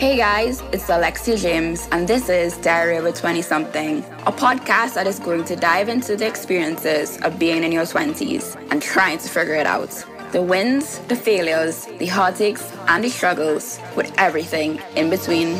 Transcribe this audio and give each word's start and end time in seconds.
Hey 0.00 0.16
guys, 0.16 0.62
it's 0.72 0.88
Alexia 0.88 1.36
James, 1.36 1.86
and 1.92 2.08
this 2.08 2.30
is 2.30 2.56
Diary 2.56 2.96
of 2.96 3.04
a 3.04 3.12
20 3.12 3.42
something, 3.42 3.98
a 4.26 4.32
podcast 4.32 4.94
that 4.94 5.06
is 5.06 5.18
going 5.18 5.44
to 5.44 5.54
dive 5.56 5.90
into 5.90 6.16
the 6.16 6.26
experiences 6.26 7.18
of 7.20 7.38
being 7.38 7.62
in 7.62 7.70
your 7.70 7.82
20s 7.82 8.56
and 8.70 8.80
trying 8.80 9.18
to 9.18 9.28
figure 9.28 9.56
it 9.56 9.66
out. 9.66 9.90
The 10.32 10.40
wins, 10.40 11.00
the 11.00 11.16
failures, 11.16 11.84
the 11.98 12.06
heartaches, 12.06 12.72
and 12.88 13.04
the 13.04 13.10
struggles, 13.10 13.78
with 13.94 14.10
everything 14.16 14.80
in 14.96 15.10
between. 15.10 15.58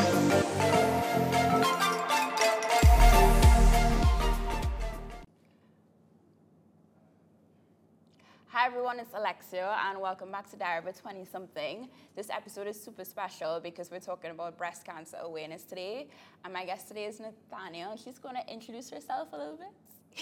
It's 9.01 9.15
Alexia, 9.15 9.75
and 9.89 9.99
welcome 9.99 10.31
back 10.31 10.47
to 10.51 10.55
Diary 10.55 10.77
of 10.77 10.85
a 10.85 10.93
20 10.93 11.25
something. 11.25 11.89
This 12.15 12.29
episode 12.29 12.67
is 12.67 12.79
super 12.79 13.03
special 13.03 13.59
because 13.59 13.89
we're 13.89 13.99
talking 13.99 14.29
about 14.29 14.59
breast 14.59 14.85
cancer 14.85 15.17
awareness 15.19 15.63
today. 15.63 16.07
And 16.45 16.53
my 16.53 16.65
guest 16.65 16.87
today 16.87 17.05
is 17.05 17.19
Netanya. 17.19 17.97
She's 18.03 18.19
going 18.19 18.35
to 18.35 18.47
introduce 18.53 18.91
herself 18.91 19.29
a 19.33 19.37
little 19.37 19.57
bit. 19.57 19.71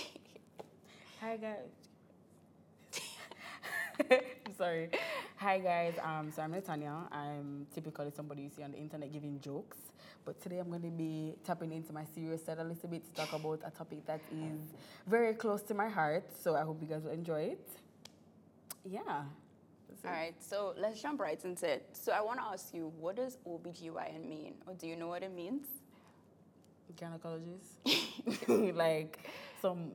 Hi 1.20 1.36
guys. 1.36 1.58
I'm 4.48 4.54
sorry. 4.58 4.92
Hi 5.36 5.60
guys. 5.60 5.96
Um, 6.02 6.32
so 6.34 6.42
I'm 6.42 6.54
Netanya. 6.54 7.12
I'm 7.12 7.68
typically 7.76 8.12
somebody 8.16 8.44
you 8.44 8.50
see 8.50 8.64
on 8.64 8.72
the 8.72 8.78
internet 8.78 9.12
giving 9.12 9.42
jokes, 9.42 9.78
but 10.24 10.42
today 10.42 10.60
I'm 10.60 10.70
going 10.70 10.84
to 10.84 10.88
be 10.88 11.34
tapping 11.44 11.74
into 11.74 11.92
my 11.92 12.06
serious 12.16 12.46
side 12.46 12.60
a 12.60 12.64
little 12.64 12.88
bit 12.88 13.04
to 13.14 13.14
talk 13.14 13.34
about 13.34 13.60
a 13.66 13.72
topic 13.72 14.06
that 14.06 14.22
is 14.32 14.62
very 15.06 15.34
close 15.34 15.64
to 15.64 15.74
my 15.74 15.90
heart. 15.90 16.32
So 16.42 16.56
I 16.56 16.62
hope 16.62 16.78
you 16.82 16.88
guys 16.88 17.04
will 17.04 17.12
enjoy 17.12 17.42
it. 17.42 17.68
Yeah. 18.90 19.24
All 20.06 20.12
right, 20.12 20.36
so 20.42 20.74
let's 20.78 21.02
jump 21.02 21.20
right 21.20 21.44
into 21.44 21.70
it. 21.70 21.90
So 21.92 22.12
I 22.14 22.22
want 22.22 22.40
to 22.40 22.46
ask 22.46 22.74
you, 22.74 22.92
what 23.00 23.18
does 23.18 23.38
OBGYN 23.46 24.28
mean? 24.28 24.54
Or 24.66 24.74
do 24.74 24.88
you 24.88 24.96
know 24.96 25.08
what 25.08 25.24
it 25.24 25.34
means? 25.34 25.68
Gynecologist. 26.96 27.76
like 28.76 29.20
some 29.62 29.92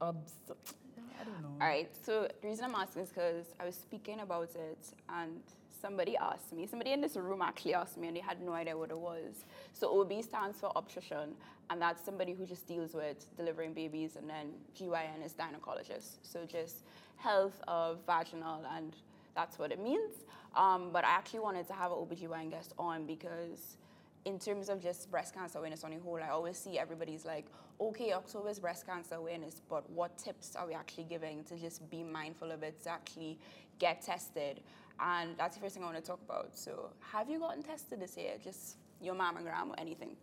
obs. 0.00 0.32
I 0.50 1.24
don't 1.24 1.42
know. 1.42 1.56
All 1.60 1.68
right, 1.68 1.90
so 2.04 2.28
the 2.42 2.48
reason 2.48 2.64
I'm 2.64 2.74
asking 2.74 3.02
is 3.02 3.08
because 3.10 3.46
I 3.60 3.64
was 3.64 3.76
speaking 3.76 4.20
about 4.20 4.50
it 4.54 4.78
and 5.08 5.40
somebody 5.80 6.16
asked 6.16 6.52
me, 6.52 6.66
somebody 6.66 6.92
in 6.92 7.00
this 7.00 7.16
room 7.16 7.42
actually 7.42 7.74
asked 7.74 7.96
me 7.96 8.08
and 8.08 8.16
they 8.16 8.20
had 8.20 8.40
no 8.40 8.52
idea 8.52 8.76
what 8.76 8.90
it 8.90 8.98
was. 8.98 9.44
So 9.72 10.00
OB 10.00 10.22
stands 10.22 10.58
for 10.58 10.72
obstetrician 10.76 11.34
and 11.70 11.80
that's 11.80 12.04
somebody 12.04 12.32
who 12.32 12.46
just 12.46 12.66
deals 12.66 12.94
with 12.94 13.26
delivering 13.36 13.74
babies 13.74 14.16
and 14.16 14.28
then 14.28 14.52
GYN 14.78 15.24
is 15.24 15.34
gynecologist. 15.34 16.18
So 16.22 16.44
just 16.46 16.84
health 17.16 17.60
of 17.68 17.98
vaginal 18.06 18.64
and 18.74 18.94
that's 19.34 19.58
what 19.58 19.72
it 19.72 19.82
means. 19.82 20.12
Um, 20.56 20.90
but 20.92 21.04
I 21.04 21.10
actually 21.10 21.40
wanted 21.40 21.66
to 21.68 21.74
have 21.74 21.92
an 21.92 21.98
OBGYN 21.98 22.50
guest 22.50 22.72
on 22.78 23.06
because 23.06 23.76
in 24.24 24.38
terms 24.38 24.68
of 24.68 24.82
just 24.82 25.10
breast 25.10 25.34
cancer 25.34 25.58
awareness 25.58 25.84
on 25.84 25.92
whole, 25.92 26.20
I 26.22 26.28
always 26.28 26.58
see 26.58 26.78
everybody's 26.78 27.24
like, 27.24 27.46
okay, 27.80 28.12
October 28.12 28.48
is 28.48 28.58
breast 28.58 28.86
cancer 28.86 29.14
awareness, 29.14 29.62
but 29.68 29.88
what 29.90 30.18
tips 30.18 30.56
are 30.56 30.66
we 30.66 30.74
actually 30.74 31.04
giving 31.04 31.44
to 31.44 31.56
just 31.56 31.88
be 31.90 32.02
mindful 32.02 32.50
of 32.50 32.62
it, 32.62 32.82
to 32.82 32.90
actually 32.90 33.38
get 33.78 34.02
tested? 34.02 34.60
And 35.00 35.36
that's 35.38 35.54
the 35.56 35.60
first 35.60 35.74
thing 35.74 35.84
I 35.84 35.86
want 35.86 35.98
to 35.98 36.02
talk 36.02 36.20
about. 36.24 36.56
So, 36.56 36.90
have 37.12 37.30
you 37.30 37.38
gotten 37.38 37.62
tested 37.62 38.00
this 38.00 38.16
year? 38.16 38.32
Just 38.42 38.76
your 39.00 39.14
mammogram 39.14 39.70
or 39.70 39.78
anything? 39.78 40.16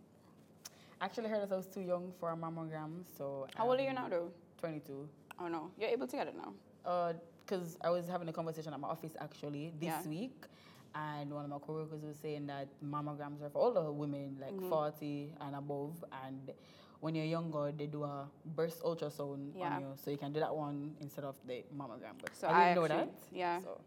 Actually, 1.00 1.28
heard 1.28 1.42
that 1.42 1.52
I 1.52 1.56
was 1.56 1.66
too 1.66 1.80
young 1.80 2.12
for 2.18 2.30
a 2.30 2.36
mammogram, 2.36 3.02
so. 3.16 3.46
How 3.54 3.68
old 3.68 3.78
are 3.78 3.82
you 3.82 3.88
um, 3.90 3.94
now, 3.96 4.08
though? 4.08 4.30
22. 4.60 5.08
Oh 5.38 5.48
no, 5.48 5.70
you're 5.78 5.90
able 5.90 6.06
to 6.06 6.16
get 6.16 6.26
it 6.28 6.34
now. 6.36 7.12
because 7.44 7.76
I 7.82 7.90
was 7.90 8.08
having 8.08 8.28
a 8.28 8.32
conversation 8.32 8.72
at 8.72 8.80
my 8.80 8.88
office 8.88 9.12
actually 9.20 9.72
this 9.78 9.88
Yeah. 9.88 10.08
week, 10.08 10.44
and 10.94 11.30
one 11.32 11.44
of 11.44 11.50
my 11.50 11.58
coworkers 11.58 12.02
was 12.02 12.16
saying 12.16 12.46
that 12.46 12.68
mammograms 12.82 13.42
are 13.42 13.50
for 13.50 13.58
older 13.66 13.90
women, 13.92 14.38
like 14.40 14.52
Mm-hmm. 14.54 14.70
40 14.70 15.34
and 15.42 15.56
above, 15.56 16.02
and 16.24 16.50
when 17.00 17.14
you're 17.14 17.26
younger, 17.26 17.70
they 17.76 17.86
do 17.86 18.04
a 18.04 18.26
breast 18.56 18.82
ultrasound 18.82 19.52
Yeah. 19.54 19.74
on 19.76 19.80
you, 19.82 19.92
so 20.02 20.10
you 20.10 20.16
can 20.16 20.32
do 20.32 20.40
that 20.40 20.54
one 20.56 20.96
instead 21.00 21.24
of 21.24 21.36
the 21.46 21.62
mammogram. 21.76 22.16
But 22.20 22.34
So 22.34 22.48
I 22.48 22.50
didn't 22.50 22.60
I 22.70 22.74
know 22.74 22.84
actually- 22.84 22.96
that. 22.98 23.36
yeah. 23.36 23.60
So 23.60 23.80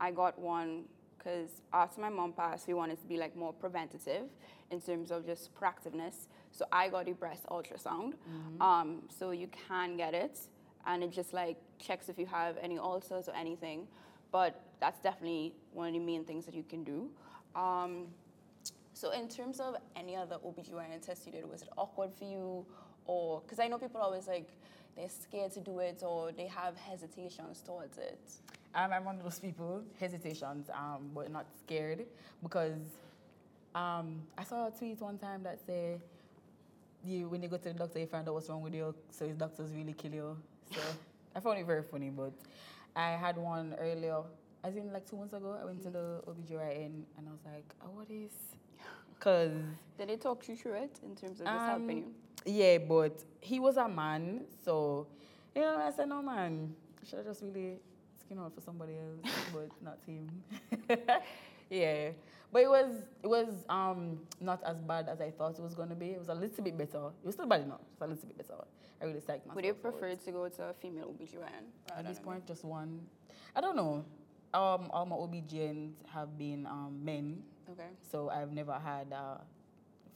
I 0.00 0.10
got 0.10 0.38
one 0.38 0.84
because 1.18 1.50
after 1.72 2.00
my 2.00 2.08
mom 2.08 2.32
passed, 2.32 2.66
we 2.66 2.74
wanted 2.74 2.98
to 3.00 3.06
be 3.06 3.18
like 3.18 3.36
more 3.36 3.52
preventative 3.52 4.24
in 4.70 4.80
terms 4.80 5.10
of 5.10 5.26
just 5.26 5.54
proactiveness. 5.54 6.28
So 6.50 6.64
I 6.72 6.88
got 6.88 7.08
a 7.08 7.12
breast 7.12 7.44
ultrasound. 7.50 8.14
Um, 8.60 9.02
so 9.08 9.30
you 9.32 9.48
can 9.68 9.96
get 9.96 10.14
it, 10.14 10.38
and 10.86 11.02
it 11.04 11.12
just 11.12 11.32
like 11.34 11.58
checks 11.78 12.08
if 12.08 12.18
you 12.18 12.26
have 12.26 12.56
any 12.62 12.78
ulcers 12.78 13.28
or 13.28 13.34
anything. 13.36 13.86
But 14.32 14.62
that's 14.80 15.00
definitely 15.00 15.54
one 15.72 15.88
of 15.88 15.94
the 15.94 16.00
main 16.00 16.24
things 16.24 16.46
that 16.46 16.54
you 16.54 16.62
can 16.62 16.84
do. 16.84 17.10
Um, 17.54 18.06
so 18.94 19.10
in 19.10 19.28
terms 19.28 19.60
of 19.60 19.76
any 19.96 20.16
other 20.16 20.36
OBGYN 20.44 21.04
test 21.04 21.26
you 21.26 21.32
did, 21.32 21.48
was 21.48 21.62
it 21.62 21.68
awkward 21.76 22.12
for 22.14 22.24
you? 22.24 22.64
Or, 23.06 23.40
because 23.40 23.58
I 23.58 23.66
know 23.66 23.78
people 23.78 24.00
always 24.00 24.26
like, 24.26 24.48
they're 24.96 25.08
scared 25.08 25.52
to 25.52 25.60
do 25.60 25.78
it 25.80 26.02
or 26.04 26.32
they 26.32 26.46
have 26.46 26.76
hesitations 26.76 27.60
towards 27.60 27.98
it. 27.98 28.20
Um, 28.74 28.92
I'm 28.92 29.04
one 29.04 29.16
of 29.16 29.24
those 29.24 29.38
people, 29.38 29.82
hesitations, 29.98 30.70
um, 30.72 31.10
but 31.14 31.30
not 31.30 31.46
scared, 31.64 32.04
because 32.42 32.78
um, 33.74 34.22
I 34.38 34.44
saw 34.44 34.68
a 34.68 34.70
tweet 34.70 35.00
one 35.00 35.18
time 35.18 35.42
that 35.42 35.58
said, 35.66 36.00
you 37.04 37.28
when 37.28 37.42
you 37.42 37.48
go 37.48 37.56
to 37.56 37.64
the 37.64 37.74
doctor, 37.74 37.98
you 37.98 38.06
find 38.06 38.28
out 38.28 38.34
what's 38.34 38.48
wrong 38.48 38.62
with 38.62 38.74
you, 38.74 38.94
so 39.10 39.26
his 39.26 39.36
doctors 39.36 39.72
really 39.72 39.94
kill 39.94 40.12
you. 40.12 40.36
So 40.72 40.80
I 41.36 41.40
found 41.40 41.58
it 41.58 41.66
very 41.66 41.82
funny, 41.82 42.10
but 42.10 42.32
I 42.94 43.10
had 43.10 43.36
one 43.36 43.74
earlier, 43.78 44.22
as 44.64 44.76
in 44.76 44.92
like 44.92 45.08
two 45.08 45.16
months 45.16 45.32
ago, 45.32 45.56
I 45.60 45.64
went 45.64 45.82
to 45.84 45.90
the 45.90 46.22
OBGYN 46.28 47.04
and 47.16 47.28
I 47.28 47.30
was 47.30 47.40
like, 47.44 47.74
oh, 47.82 47.90
what 47.94 48.10
is? 48.10 48.30
Because, 49.14 49.52
Did 49.98 50.08
they 50.08 50.16
talk 50.16 50.48
you 50.48 50.56
through 50.56 50.76
it 50.76 50.98
in 51.02 51.14
terms 51.14 51.40
of 51.40 51.46
just 51.46 51.64
helping 51.66 51.98
you? 51.98 52.04
yeah, 52.46 52.78
but 52.78 53.22
he 53.40 53.60
was 53.60 53.76
a 53.76 53.86
man, 53.86 54.46
so, 54.64 55.06
you 55.54 55.60
know, 55.60 55.76
I 55.76 55.90
said, 55.90 56.08
no, 56.08 56.22
man, 56.22 56.74
should 57.06 57.18
have 57.18 57.26
just 57.26 57.42
really 57.42 57.80
skin 58.30 58.38
out 58.42 58.54
for 58.54 58.60
somebody 58.60 58.94
else, 58.94 59.34
but 59.52 59.68
not 59.82 59.98
him. 60.06 60.28
yeah. 61.70 62.10
But 62.52 62.62
it 62.62 62.68
was 62.68 62.94
it 63.22 63.26
was 63.28 63.64
um 63.68 64.20
not 64.40 64.62
as 64.64 64.76
bad 64.82 65.08
as 65.08 65.20
I 65.20 65.30
thought 65.30 65.58
it 65.58 65.62
was 65.62 65.74
gonna 65.74 65.94
be. 65.94 66.10
It 66.10 66.18
was 66.18 66.28
a 66.28 66.34
little 66.34 66.64
bit 66.64 66.76
better. 66.78 67.06
It 67.22 67.26
was 67.26 67.34
still 67.34 67.46
bad 67.46 67.62
enough. 67.62 67.80
It 67.80 68.00
was 68.00 68.10
a 68.10 68.14
little 68.14 68.28
bit 68.28 68.38
better. 68.38 68.60
I 69.00 69.04
really 69.06 69.20
psyched 69.20 69.46
myself. 69.46 69.54
Would 69.56 69.64
you 69.64 69.74
prefer 69.74 70.14
to 70.14 70.30
go 70.30 70.48
to 70.48 70.62
a 70.64 70.74
female 70.74 71.06
OBGYN? 71.14 71.96
At 71.96 72.06
this 72.06 72.18
point, 72.18 72.46
just 72.46 72.64
one. 72.64 73.00
I 73.56 73.60
don't 73.60 73.76
know. 73.76 74.04
Um, 74.52 74.90
all 74.92 75.06
my 75.06 75.16
OBGYNs 75.16 75.92
have 76.12 76.36
been 76.36 76.66
um, 76.66 76.98
men, 77.02 77.42
Okay. 77.70 77.86
so 78.10 78.30
I've 78.30 78.52
never 78.52 78.72
had 78.72 79.06
a 79.12 79.40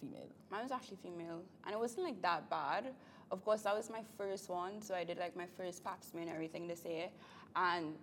female. 0.01 0.27
Mine 0.51 0.63
was 0.65 0.73
actually 0.73 0.99
female, 1.03 1.41
and 1.65 1.73
it 1.73 1.79
wasn't 1.79 2.05
like 2.05 2.21
that 2.23 2.51
bad. 2.51 2.87
Of 3.31 3.45
course, 3.45 3.63
that 3.63 3.75
was 3.75 3.89
my 3.91 4.03
first 4.19 4.51
one, 4.51 4.83
so 4.83 4.95
I 4.95 5.05
did 5.05 5.19
like 5.19 5.37
my 5.37 5.47
first 5.57 5.83
pap 5.85 6.03
smear 6.05 6.25
and 6.25 6.33
everything 6.33 6.67
this 6.67 6.85
year. 6.85 7.09
And 7.57 7.95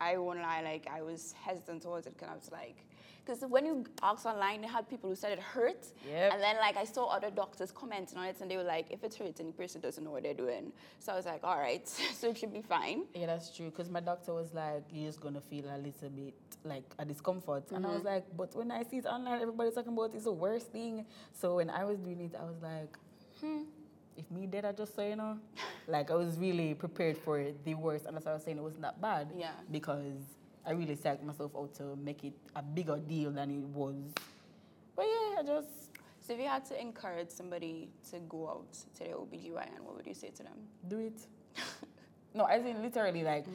I 0.00 0.16
won't 0.18 0.40
lie, 0.40 0.62
like 0.62 0.86
I 0.92 1.02
was 1.02 1.32
hesitant 1.44 1.82
towards 1.82 2.06
it 2.06 2.14
because 2.16 2.28
I 2.30 2.34
was 2.34 2.50
like, 2.50 2.76
because 3.24 3.42
when 3.48 3.64
you 3.64 3.84
ask 4.02 4.26
online, 4.26 4.62
they 4.62 4.66
had 4.66 4.88
people 4.90 5.08
who 5.08 5.14
said 5.14 5.30
it 5.32 5.38
hurt, 5.38 5.86
Yep. 6.08 6.32
and 6.32 6.42
then 6.42 6.56
like 6.56 6.76
I 6.76 6.82
saw 6.84 7.06
other 7.06 7.30
doctors 7.30 7.70
commenting 7.70 8.18
on 8.18 8.26
it, 8.26 8.36
and 8.40 8.50
they 8.50 8.56
were 8.56 8.64
like, 8.64 8.86
if 8.90 9.04
it 9.04 9.14
hurts, 9.14 9.38
and 9.38 9.48
the 9.50 9.52
person 9.52 9.80
doesn't 9.80 10.02
know 10.02 10.10
what 10.10 10.24
they're 10.24 10.34
doing. 10.34 10.72
So 10.98 11.12
I 11.12 11.16
was 11.16 11.26
like, 11.26 11.44
all 11.44 11.56
right, 11.56 11.86
so 12.14 12.30
it 12.30 12.38
should 12.38 12.52
be 12.52 12.62
fine. 12.62 13.04
Yeah, 13.14 13.26
that's 13.26 13.54
true. 13.54 13.66
Because 13.66 13.88
my 13.90 14.00
doctor 14.00 14.34
was 14.34 14.52
like, 14.52 14.82
you're 14.90 15.06
just 15.06 15.20
gonna 15.20 15.40
feel 15.40 15.66
a 15.66 15.78
little 15.78 16.10
bit 16.10 16.34
like 16.64 16.82
a 16.98 17.04
discomfort, 17.04 17.70
and 17.70 17.84
I 17.86 17.88
Mm-hmm. 17.90 17.94
was 17.96 18.04
like, 18.04 18.24
but 18.36 18.56
when 18.56 18.72
I 18.72 18.82
see 18.82 18.96
it 18.98 19.06
online, 19.06 19.40
everybody's 19.40 19.74
talking 19.74 19.92
about 19.92 20.14
it's 20.14 20.24
the 20.24 20.32
worst 20.32 20.72
thing. 20.72 21.06
So 21.32 21.56
when 21.56 21.70
I 21.70 21.84
was 21.84 21.98
doing 21.98 22.20
it, 22.22 22.34
I 22.36 22.42
was 22.44 22.60
like, 22.60 22.96
hmm, 23.40 23.62
if 24.16 24.30
me 24.30 24.46
did, 24.46 24.64
I 24.64 24.72
just 24.72 24.94
so 24.94 25.06
you 25.06 25.16
know, 25.16 25.38
like 25.86 26.10
I 26.10 26.14
was 26.14 26.38
really 26.38 26.74
prepared 26.74 27.18
for 27.18 27.44
the 27.64 27.74
worst, 27.74 28.06
and 28.06 28.16
that's 28.16 28.26
why 28.26 28.32
I 28.32 28.34
was 28.34 28.44
saying 28.44 28.58
it 28.58 28.62
wasn't 28.62 28.82
that 28.82 29.00
bad. 29.00 29.32
Yeah. 29.36 29.52
Because 29.70 30.20
I 30.66 30.72
really 30.72 30.96
psyched 30.96 31.22
myself 31.22 31.52
out 31.56 31.74
to 31.76 31.96
make 31.96 32.24
it 32.24 32.34
a 32.54 32.62
bigger 32.62 32.96
deal 32.98 33.30
than 33.30 33.50
it 33.50 33.64
was. 33.64 33.96
But 34.94 35.06
yeah, 35.06 35.40
I 35.40 35.42
just 35.44 35.68
So 36.20 36.34
if 36.34 36.38
you 36.38 36.46
had 36.46 36.64
to 36.66 36.80
encourage 36.80 37.30
somebody 37.30 37.88
to 38.10 38.20
go 38.20 38.48
out 38.48 38.72
to 38.72 39.04
the 39.04 39.10
OBGYN, 39.10 39.80
what 39.80 39.96
would 39.96 40.06
you 40.06 40.14
say 40.14 40.30
to 40.30 40.42
them? 40.42 40.58
do 40.88 40.98
it. 40.98 41.20
no, 42.34 42.44
I 42.44 42.56
in 42.56 42.80
literally 42.80 43.24
like 43.24 43.46
mm. 43.46 43.54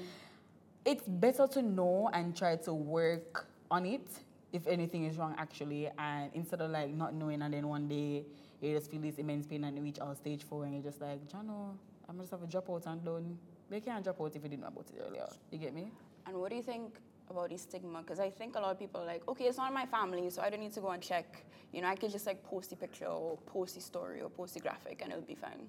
it's 0.86 1.08
better 1.08 1.48
to 1.48 1.62
know 1.62 2.10
and 2.14 2.36
try 2.36 2.56
to 2.58 2.74
work 2.74 3.48
on 3.72 3.86
it 3.86 4.08
if 4.54 4.66
anything 4.68 5.06
is 5.06 5.18
wrong 5.18 5.36
actually 5.38 5.90
and 5.98 6.32
instead 6.34 6.62
of 6.62 6.72
like 6.72 6.94
not 6.94 7.14
knowing 7.14 7.42
and 7.42 7.54
then 7.54 7.68
one 7.68 7.88
day 7.88 8.24
you 8.62 8.74
just 8.74 8.90
feel 8.90 9.02
this 9.02 9.18
immense 9.18 9.46
pain 9.46 9.64
and 9.64 9.78
you 9.78 9.84
reach 9.84 10.00
out 10.00 10.18
stage 10.18 10.44
four 10.44 10.64
and 10.66 10.74
you're 10.74 10.84
just 10.84 11.02
like, 11.02 11.28
Jano, 11.28 11.76
I'm 12.10 12.18
just 12.20 12.32
have 12.32 12.42
a 12.42 12.48
drop 12.48 12.70
out 12.70 12.86
and 12.88 13.04
done. 13.04 13.38
They 13.70 13.82
can't 13.82 14.04
drop 14.04 14.20
out 14.22 14.36
if 14.36 14.44
you 14.44 14.50
didn't 14.50 14.62
know 14.62 14.68
about 14.68 14.86
it 14.90 15.02
earlier. 15.06 15.28
You 15.52 15.58
get 15.58 15.74
me? 15.74 15.92
And 16.26 16.38
what 16.38 16.50
do 16.50 16.56
you 16.56 16.64
think 16.64 16.96
about 17.30 17.50
the 17.50 17.58
stigma? 17.58 18.00
Because 18.00 18.20
I 18.20 18.30
think 18.30 18.56
a 18.56 18.60
lot 18.60 18.72
of 18.72 18.80
people 18.80 19.02
are 19.02 19.06
like, 19.06 19.28
okay, 19.28 19.46
it's 19.46 19.58
not 19.58 19.74
my 19.74 19.86
family, 19.86 20.30
so 20.30 20.42
I 20.42 20.50
don't 20.50 20.62
need 20.62 20.74
to 20.74 20.82
go 20.82 20.90
and 20.90 21.02
check. 21.04 21.46
You 21.72 21.82
know, 21.82 21.88
I 21.88 21.96
could 21.96 22.12
just 22.12 22.26
like 22.26 22.44
post 22.44 22.70
the 22.70 22.76
picture 22.76 23.06
or 23.06 23.38
post 23.46 23.76
the 23.76 23.82
story 23.82 24.22
or 24.22 24.30
post 24.30 24.54
the 24.54 24.60
graphic 24.60 25.02
and 25.04 25.12
it'll 25.12 25.24
be 25.24 25.36
fine. 25.36 25.68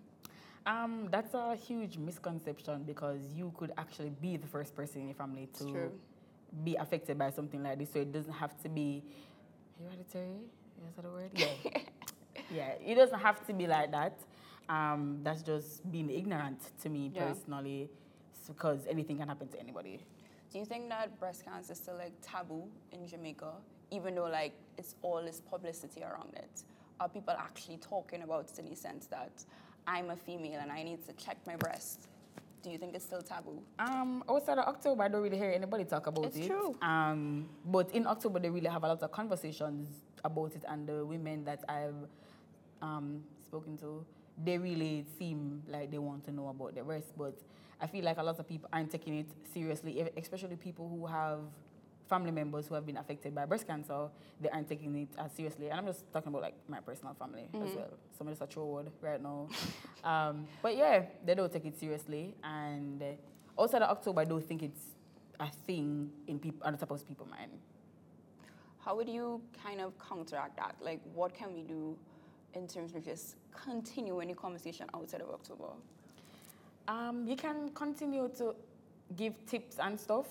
Um, 0.67 1.09
that's 1.11 1.35
a 1.35 1.57
huge 1.57 1.97
misconception 1.99 2.85
because 2.85 3.21
you 3.35 3.53
could 3.57 3.73
actually 3.79 4.11
be 4.21 4.37
the 4.37 4.47
first 4.47 4.75
person 4.75 5.01
in 5.03 5.09
your 5.09 5.15
family 5.15 5.49
to 5.59 5.65
true. 5.65 5.93
Be 6.65 6.77
affected 6.77 7.19
by 7.19 7.31
something 7.31 7.63
like 7.63 7.79
this. 7.79 7.93
So 7.93 8.01
it 8.01 8.13
doesn't 8.13 8.33
have 8.33 8.61
to 8.63 8.69
be 8.69 9.03
hereditary. 9.83 10.41
Is 10.89 10.95
that 10.97 11.05
a 11.05 11.09
word? 11.11 11.31
Yeah. 11.35 11.81
yeah. 12.51 12.73
It 12.85 12.95
doesn't 12.95 13.19
have 13.19 13.47
to 13.47 13.53
be 13.53 13.67
like 13.67 13.91
that. 13.93 14.19
Um, 14.69 15.21
that's 15.23 15.43
just 15.43 15.91
being 15.91 16.11
ignorant 16.11 16.61
to 16.83 16.89
me 16.89 17.11
Yeah. 17.15 17.29
personally, 17.29 17.89
because 18.47 18.87
anything 18.89 19.19
can 19.19 19.29
happen 19.29 19.49
to 19.49 19.59
anybody. 19.61 20.01
Do 20.53 20.59
you 20.59 20.65
think 20.65 20.89
that 20.89 21.19
breast 21.21 21.45
cancer 21.45 21.73
is 21.73 21.79
still 21.79 21.97
like 21.97 22.13
taboo 22.23 22.65
in 22.93 23.07
Jamaica, 23.07 23.53
even 23.91 24.15
though 24.15 24.29
like 24.29 24.53
it's 24.77 24.95
all 25.03 25.23
this 25.23 25.41
publicity 25.41 26.03
around 26.03 26.35
it? 26.35 26.63
Are 27.01 27.09
people 27.09 27.35
actually 27.39 27.77
talking 27.79 28.23
about 28.23 28.51
it 28.51 28.59
in 28.59 28.69
the 28.69 28.77
sense 28.77 29.07
that 29.07 29.31
I'm 29.87 30.11
a 30.11 30.17
female 30.17 30.59
and 30.61 30.71
I 30.73 30.83
need 30.83 31.07
to 31.07 31.13
check 31.15 31.37
my 31.47 31.57
breast? 31.57 32.09
Do 32.63 32.71
you 32.71 32.79
think 32.79 32.95
it's 32.95 33.05
still 33.05 33.23
taboo? 33.23 33.63
Um, 33.79 34.25
outside 34.29 34.59
of 34.59 34.67
October, 34.67 35.03
I 35.05 35.09
don't 35.09 35.23
really 35.23 35.39
hear 35.39 35.51
anybody 35.51 35.85
talk 35.85 36.07
about 36.07 36.27
It's 36.27 36.37
it. 36.37 36.47
true. 36.49 36.77
Um, 36.83 37.49
but 37.65 37.91
in 37.95 38.07
October, 38.07 38.41
they 38.41 38.51
really 38.51 38.69
have 38.69 38.83
a 38.85 38.89
lot 38.89 39.03
of 39.03 39.13
conversations 39.13 39.89
about 40.25 40.55
it, 40.57 40.65
and 40.69 40.87
the 40.87 41.05
women 41.05 41.45
that 41.45 41.65
I've 41.69 41.95
um, 42.83 43.23
spoken 43.45 43.77
to, 43.79 44.05
they 44.45 44.59
really 44.59 45.05
seem 45.19 45.63
like 45.69 45.91
they 45.91 45.99
want 45.99 46.25
to 46.25 46.33
know 46.33 46.49
about 46.49 46.75
the 46.75 46.83
rest. 46.83 47.13
But 47.17 47.39
I 47.81 47.87
feel 47.87 48.05
like 48.05 48.19
a 48.19 48.23
lot 48.23 48.39
of 48.39 48.49
people 48.49 48.69
aren't 48.73 48.91
taking 48.91 49.19
it 49.19 49.27
seriously, 49.55 50.09
especially 50.17 50.57
people 50.57 50.89
who 50.89 51.07
have 51.07 51.41
family 52.09 52.31
members 52.31 52.67
who 52.67 52.75
have 52.75 52.87
been 52.87 52.97
affected 52.97 53.35
by 53.35 53.45
breast 53.45 53.67
cancer. 53.67 54.09
They 54.41 54.49
aren't 54.49 54.69
taking 54.69 54.95
it 54.97 55.09
as 55.19 55.33
seriously, 55.33 55.69
and 55.71 55.79
I'm 55.79 55.87
just 55.87 56.11
talking 56.13 56.29
about 56.29 56.43
like 56.43 56.55
my 56.69 56.81
personal 56.81 57.15
family 57.15 57.49
as 57.55 57.75
well. 57.75 57.91
So 58.13 58.19
I'm 58.21 58.29
just 58.29 58.43
a 58.43 58.47
true 58.47 58.65
word 58.65 58.91
right 59.01 59.23
now. 59.23 59.49
um, 60.05 60.47
but 60.63 60.77
yeah, 60.77 61.03
they 61.25 61.35
don't 61.35 61.53
take 61.53 61.67
it 61.67 61.79
seriously, 61.79 62.35
and 62.43 63.03
outside 63.59 63.83
of 63.83 63.91
October, 63.91 64.21
I 64.21 64.25
don't 64.25 64.45
think 64.45 64.63
it's 64.63 64.83
a 65.41 65.49
thing 65.67 66.11
in 66.27 66.39
people 66.39 66.67
on 66.67 66.73
the 66.73 66.79
top 66.79 66.91
of 66.91 67.07
people's 67.07 67.31
mind. 67.31 67.53
How 68.81 68.97
would 68.97 69.09
you 69.09 69.43
kind 69.63 69.81
of 69.81 69.93
counteract 69.99 70.57
that? 70.57 70.77
Like, 70.81 71.01
what 71.15 71.35
can 71.35 71.53
we 71.53 71.63
do 71.63 71.97
in 72.55 72.67
terms 72.67 72.95
of 72.95 73.05
just 73.05 73.37
continuing 73.53 74.29
the 74.29 74.35
conversation 74.35 74.87
outside 74.95 75.21
of 75.21 75.29
October? 75.31 75.71
Um, 76.87 77.27
you 77.27 77.37
can 77.37 77.69
continue 77.75 78.31
to 78.39 78.55
give 79.17 79.35
tips 79.47 79.77
and 79.79 79.99
stuff, 80.01 80.27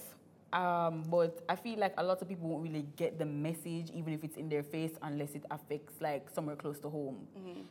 um, 0.54 1.04
but 1.10 1.42
I 1.50 1.56
feel 1.56 1.78
like 1.80 1.94
a 1.98 2.04
lot 2.04 2.22
of 2.22 2.28
people 2.28 2.48
won't 2.50 2.64
really 2.64 2.86
get 2.96 3.20
the 3.20 3.26
message, 3.26 3.90
even 3.94 4.14
if 4.14 4.24
it's 4.24 4.38
in 4.38 4.50
their 4.50 4.64
face, 4.64 4.92
unless 5.02 5.32
it 5.36 5.46
affects 5.52 5.96
like 6.02 6.30
somewhere 6.30 6.56
close 6.56 6.80
to 6.80 6.90
home, 6.90 7.28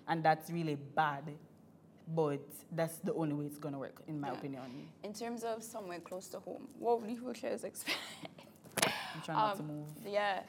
and 0.08 0.22
that's 0.22 0.50
really 0.50 0.74
bad. 0.74 1.24
But 2.14 2.40
that's 2.70 2.98
the 2.98 3.12
only 3.14 3.34
way 3.34 3.46
it's 3.46 3.58
gonna 3.58 3.78
work, 3.80 4.00
in 4.06 4.20
my 4.20 4.28
Yeah. 4.28 4.34
opinion. 4.34 4.88
In 5.02 5.12
terms 5.12 5.42
of 5.42 5.62
somewhere 5.62 5.98
close 6.00 6.28
to 6.28 6.38
home, 6.38 6.68
what 6.78 7.00
would 7.00 7.10
you 7.10 7.20
wheelchairs 7.22 7.64
expect? 7.64 7.98
I'm 8.84 9.20
trying 9.22 9.36
not 9.38 9.56
to 9.56 9.62
Um, 9.62 9.68
move. 9.68 9.86
Yeah. 10.06 10.42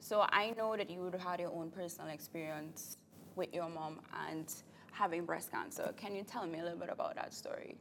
So 0.00 0.26
I 0.30 0.50
know 0.58 0.76
that 0.76 0.90
you 0.90 1.00
would 1.00 1.14
have 1.14 1.22
had 1.22 1.40
your 1.40 1.52
own 1.52 1.70
personal 1.70 2.10
experience 2.10 2.98
with 3.34 3.52
your 3.54 3.68
mom 3.70 4.00
and 4.28 4.52
having 4.92 5.24
breast 5.24 5.50
cancer. 5.50 5.92
Can 5.96 6.14
you 6.14 6.22
tell 6.22 6.46
me 6.46 6.58
a 6.58 6.62
little 6.62 6.78
bit 6.78 6.90
about 6.90 7.14
that 7.14 7.32
story? 7.32 7.76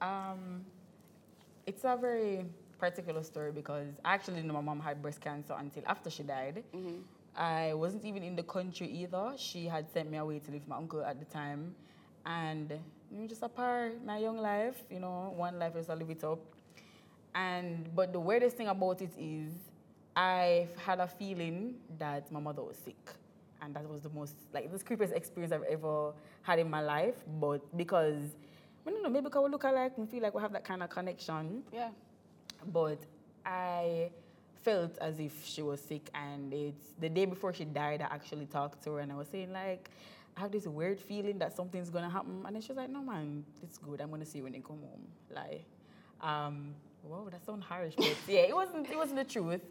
Um, 0.00 0.64
it's 1.66 1.84
a 1.84 1.96
very 2.00 2.46
particular 2.80 3.22
story 3.22 3.52
because 3.52 3.88
I 4.04 4.14
actually 4.14 4.36
didn't 4.36 4.48
know 4.48 4.54
my 4.54 4.60
mom 4.60 4.80
had 4.80 5.02
breast 5.02 5.20
cancer 5.20 5.54
until 5.56 5.82
after 5.86 6.10
she 6.10 6.22
died. 6.22 6.64
Mm-hmm. 6.74 6.96
I 7.36 7.74
wasn't 7.74 8.04
even 8.04 8.22
in 8.22 8.34
the 8.34 8.42
country 8.42 8.88
either. 8.88 9.34
She 9.36 9.66
had 9.66 9.90
sent 9.92 10.10
me 10.10 10.18
away 10.18 10.40
to 10.40 10.50
live 10.50 10.60
with 10.62 10.68
my 10.68 10.76
uncle 10.76 11.04
at 11.04 11.18
the 11.18 11.26
time. 11.26 11.74
And 12.26 12.70
you 13.12 13.18
know, 13.18 13.26
just 13.26 13.42
a 13.42 13.48
part 13.48 13.92
of 13.92 14.04
my 14.04 14.18
young 14.18 14.38
life, 14.38 14.82
you 14.90 15.00
know, 15.00 15.32
one 15.36 15.58
life 15.58 15.76
is 15.76 15.86
to 15.86 15.94
live 15.94 16.10
it 16.10 16.24
up. 16.24 16.40
And 17.34 17.94
but 17.94 18.12
the 18.12 18.20
weirdest 18.20 18.56
thing 18.56 18.68
about 18.68 19.00
it 19.02 19.12
is 19.18 19.52
I 20.16 20.68
had 20.84 20.98
a 20.98 21.06
feeling 21.06 21.76
that 21.98 22.30
my 22.32 22.40
mother 22.40 22.62
was 22.62 22.76
sick. 22.76 23.10
And 23.62 23.74
that 23.76 23.88
was 23.88 24.02
the 24.02 24.08
most 24.08 24.34
like 24.52 24.72
the 24.72 24.78
creepiest 24.78 25.12
experience 25.12 25.52
I've 25.52 25.62
ever 25.70 26.12
had 26.42 26.58
in 26.58 26.68
my 26.68 26.80
life. 26.80 27.16
But 27.40 27.60
because 27.76 28.22
I 28.86 28.90
don't 28.90 29.02
know, 29.02 29.10
maybe 29.10 29.24
because 29.24 29.44
we 29.44 29.50
look 29.50 29.64
alike 29.64 29.92
and 29.98 30.08
feel 30.10 30.22
like 30.22 30.34
we 30.34 30.40
have 30.42 30.52
that 30.52 30.64
kind 30.64 30.82
of 30.82 30.90
connection 30.90 31.62
Yeah. 31.72 31.90
But 32.72 32.98
I 33.44 34.10
felt 34.62 34.98
as 34.98 35.18
if 35.18 35.44
she 35.44 35.62
was 35.62 35.80
sick 35.80 36.10
and 36.14 36.52
it's 36.52 36.84
the 37.00 37.08
day 37.08 37.24
before 37.24 37.52
she 37.52 37.64
died 37.64 38.02
I 38.02 38.14
actually 38.14 38.46
talked 38.46 38.82
to 38.84 38.92
her 38.92 39.00
and 39.00 39.10
I 39.10 39.14
was 39.14 39.28
saying 39.28 39.52
like 39.52 39.90
I 40.36 40.40
have 40.40 40.52
this 40.52 40.66
weird 40.66 41.00
feeling 41.00 41.38
that 41.38 41.56
something's 41.56 41.90
gonna 41.90 42.10
happen. 42.10 42.42
And 42.46 42.54
then 42.54 42.62
she 42.62 42.68
was 42.68 42.76
like 42.76 42.90
no 42.90 43.02
man 43.02 43.44
it's 43.62 43.78
good. 43.78 44.00
I'm 44.00 44.10
gonna 44.10 44.26
see 44.26 44.38
you 44.38 44.44
when 44.44 44.54
you 44.54 44.60
come 44.62 44.78
home. 44.80 45.06
Like 45.34 45.64
um 46.20 46.74
wow 47.04 47.26
that 47.30 47.44
sounds 47.44 47.64
harsh 47.64 47.94
but 47.96 48.14
yeah 48.28 48.40
it 48.40 48.54
wasn't 48.54 48.88
it 48.90 48.96
wasn't 48.96 49.18
the 49.18 49.24
truth. 49.24 49.62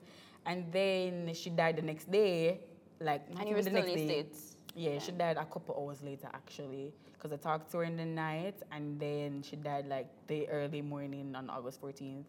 And 0.46 0.72
then 0.72 1.32
she 1.34 1.50
died 1.52 1.76
the 1.78 1.82
next 1.84 2.12
day 2.12 2.60
like 3.00 3.30
not 3.30 3.42
And 3.42 3.50
you 3.50 3.56
were 3.56 3.62
even 3.62 3.74
still 3.74 3.84
the 3.84 3.88
in 3.90 3.96
next 3.96 4.02
the 4.02 4.08
day. 4.08 4.22
States? 4.24 4.56
Yeah, 4.76 5.00
she 5.00 5.12
died 5.12 5.38
a 5.38 5.46
couple 5.46 5.76
hours 5.78 6.02
later 6.04 6.30
actually, 6.34 6.94
because 7.14 7.34
I 7.34 7.38
talked 7.38 7.72
to 7.72 7.78
her 7.80 7.84
in 7.84 7.98
the 7.98 8.06
night, 8.06 8.56
and 8.72 9.00
then 9.00 9.42
she 9.42 9.56
died 9.56 9.88
like 9.88 10.08
the 10.28 10.48
early 10.48 10.82
morning 10.82 11.36
on 11.36 11.50
August 11.50 11.82
14th, 11.82 12.24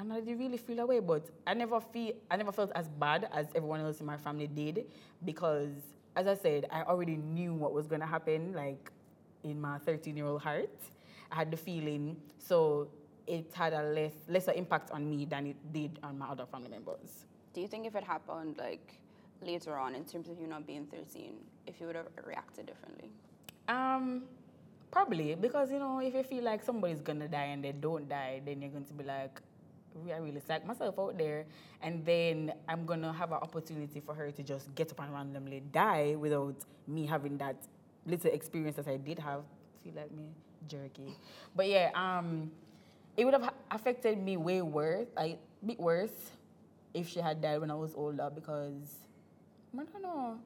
and 0.00 0.10
I 0.12 0.20
did 0.20 0.38
really 0.38 0.56
feel 0.56 0.80
away, 0.80 0.98
but 1.00 1.28
I 1.46 1.52
never 1.52 1.78
feel 1.78 2.14
I 2.30 2.36
never 2.36 2.52
felt 2.52 2.72
as 2.74 2.88
bad 2.88 3.28
as 3.32 3.46
everyone 3.54 3.80
else 3.80 4.00
in 4.00 4.06
my 4.06 4.16
family 4.16 4.46
did, 4.46 4.86
because 5.24 5.68
as 6.16 6.26
I 6.26 6.34
said, 6.34 6.66
I 6.70 6.82
already 6.82 7.16
knew 7.16 7.52
what 7.52 7.74
was 7.74 7.86
gonna 7.86 8.06
happen, 8.06 8.54
like 8.54 8.90
in 9.44 9.60
my 9.60 9.78
13 9.78 10.16
year 10.16 10.26
old 10.26 10.40
heart, 10.40 10.74
I 11.30 11.36
had 11.36 11.50
the 11.50 11.56
feeling, 11.56 12.16
so 12.38 12.88
it 13.26 13.52
had 13.54 13.74
a 13.74 13.82
less 13.82 14.14
lesser 14.26 14.52
impact 14.52 14.90
on 14.90 15.08
me 15.08 15.26
than 15.26 15.46
it 15.48 15.72
did 15.72 15.98
on 16.02 16.18
my 16.18 16.28
other 16.28 16.46
family 16.46 16.70
members. 16.70 17.26
Do 17.52 17.60
you 17.60 17.68
think 17.68 17.86
if 17.86 17.94
it 17.94 18.02
happened 18.02 18.56
like 18.56 18.94
later 19.42 19.76
on 19.76 19.94
in 19.94 20.04
terms 20.04 20.30
of 20.30 20.40
you 20.40 20.46
not 20.46 20.66
being 20.66 20.86
13, 20.86 21.34
if 21.66 21.78
you 21.78 21.86
would 21.86 21.96
have 21.96 22.06
reacted 22.26 22.66
differently? 22.66 23.10
Um, 23.68 24.22
probably 24.90 25.34
because 25.34 25.70
you 25.70 25.78
know 25.78 26.00
if 26.00 26.14
you 26.14 26.22
feel 26.22 26.42
like 26.42 26.62
somebody's 26.64 27.02
gonna 27.02 27.28
die 27.28 27.50
and 27.52 27.62
they 27.62 27.72
don't 27.72 28.08
die, 28.08 28.40
then 28.46 28.62
you're 28.62 28.70
going 28.70 28.86
to 28.86 28.94
be 28.94 29.04
like, 29.04 29.40
"Re- 29.40 29.49
I 30.12 30.18
really 30.18 30.40
psych 30.40 30.66
myself 30.66 30.98
out 30.98 31.18
there, 31.18 31.46
and 31.82 32.04
then 32.04 32.52
I'm 32.68 32.86
gonna 32.86 33.12
have 33.12 33.32
an 33.32 33.38
opportunity 33.42 34.00
for 34.00 34.14
her 34.14 34.30
to 34.30 34.42
just 34.42 34.74
get 34.74 34.90
up 34.90 35.00
and 35.00 35.12
randomly 35.12 35.62
die 35.72 36.16
without 36.18 36.56
me 36.86 37.06
having 37.06 37.36
that 37.38 37.56
little 38.06 38.30
experience 38.30 38.76
that 38.76 38.88
I 38.88 38.96
did 38.96 39.18
have. 39.18 39.42
Feel 39.84 39.94
like 39.96 40.12
me 40.12 40.24
jerky, 40.68 41.16
but 41.56 41.66
yeah, 41.68 41.90
um, 41.94 42.50
it 43.16 43.24
would 43.24 43.34
have 43.34 43.52
affected 43.70 44.18
me 44.18 44.36
way 44.36 44.62
worse, 44.62 45.06
like 45.16 45.38
bit 45.64 45.80
worse, 45.80 46.32
if 46.94 47.08
she 47.08 47.20
had 47.20 47.40
died 47.40 47.60
when 47.60 47.70
I 47.70 47.74
was 47.74 47.94
older 47.94 48.30
because 48.34 49.06
I 49.74 49.84
don't 49.84 50.02
know. 50.02 50.38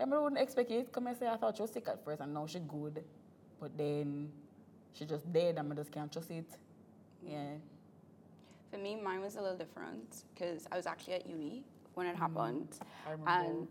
I 0.00 0.04
wouldn't 0.04 0.40
expect 0.40 0.70
it. 0.70 0.92
Come 0.92 1.08
and 1.08 1.16
say 1.18 1.26
I 1.26 1.36
thought 1.36 1.56
she 1.56 1.62
was 1.62 1.72
sick 1.72 1.88
at 1.88 2.04
first 2.04 2.20
and 2.20 2.32
now 2.32 2.46
she 2.46 2.60
good. 2.60 3.02
But 3.60 3.76
then 3.76 4.30
she 4.92 5.04
just 5.04 5.30
dead 5.32 5.58
and 5.58 5.72
I 5.72 5.76
just 5.76 5.90
can't 5.90 6.12
trust 6.12 6.30
it. 6.30 6.46
Yeah. 7.26 7.54
For 8.70 8.78
me, 8.78 8.96
mine 8.96 9.20
was 9.20 9.36
a 9.36 9.40
little 9.40 9.56
different 9.56 10.24
because 10.34 10.66
I 10.70 10.76
was 10.76 10.86
actually 10.86 11.14
at 11.14 11.28
UWI 11.28 11.62
when 11.94 12.06
it 12.06 12.16
mm-hmm. 12.16 12.20
happened. 12.20 12.68
I. 13.26 13.44
And 13.44 13.68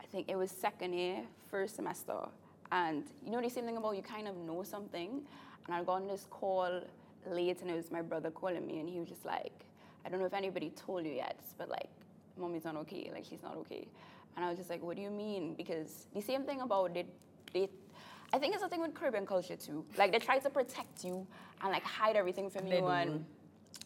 I 0.00 0.06
think 0.06 0.28
it 0.28 0.36
was 0.36 0.50
second 0.50 0.94
year, 0.94 1.22
first 1.50 1.76
semester. 1.76 2.20
And 2.72 3.04
you 3.24 3.32
know 3.32 3.40
the 3.40 3.50
same 3.50 3.64
thing 3.64 3.76
about 3.76 3.96
you 3.96 4.02
kind 4.02 4.28
of 4.28 4.36
know 4.36 4.62
something. 4.62 5.22
And 5.66 5.74
I 5.74 5.82
got 5.82 5.94
on 5.94 6.06
this 6.06 6.26
call 6.30 6.82
late 7.26 7.60
and 7.60 7.70
it 7.70 7.74
was 7.74 7.90
my 7.90 8.02
brother 8.02 8.30
calling 8.30 8.66
me 8.66 8.80
and 8.80 8.88
he 8.88 8.98
was 8.98 9.08
just 9.08 9.24
like, 9.24 9.52
I 10.04 10.08
don't 10.08 10.20
know 10.20 10.26
if 10.26 10.34
anybody 10.34 10.70
told 10.70 11.04
you 11.04 11.12
yet, 11.12 11.40
but 11.58 11.68
like, 11.68 11.90
mommy's 12.36 12.64
not 12.64 12.76
okay, 12.76 13.10
like 13.12 13.24
she's 13.28 13.42
not 13.42 13.56
okay. 13.58 13.86
And 14.36 14.44
I 14.44 14.48
was 14.48 14.58
just 14.58 14.70
like, 14.70 14.82
what 14.82 14.96
do 14.96 15.02
you 15.02 15.10
mean? 15.10 15.54
Because 15.54 16.06
the 16.14 16.22
same 16.22 16.44
thing 16.44 16.60
about 16.60 16.96
it, 16.96 17.06
they, 17.52 17.68
I 18.32 18.38
think 18.38 18.54
it's 18.54 18.62
a 18.62 18.68
thing 18.68 18.80
with 18.80 18.94
Caribbean 18.94 19.26
culture 19.26 19.56
too. 19.56 19.84
Like 19.98 20.12
they 20.12 20.18
try 20.18 20.38
to 20.38 20.50
protect 20.50 21.04
you 21.04 21.26
and 21.62 21.72
like 21.72 21.84
hide 21.84 22.16
everything 22.16 22.48
from 22.48 22.68
They 22.68 22.76
you 22.76 22.82
do. 22.82 22.88
and 22.88 23.24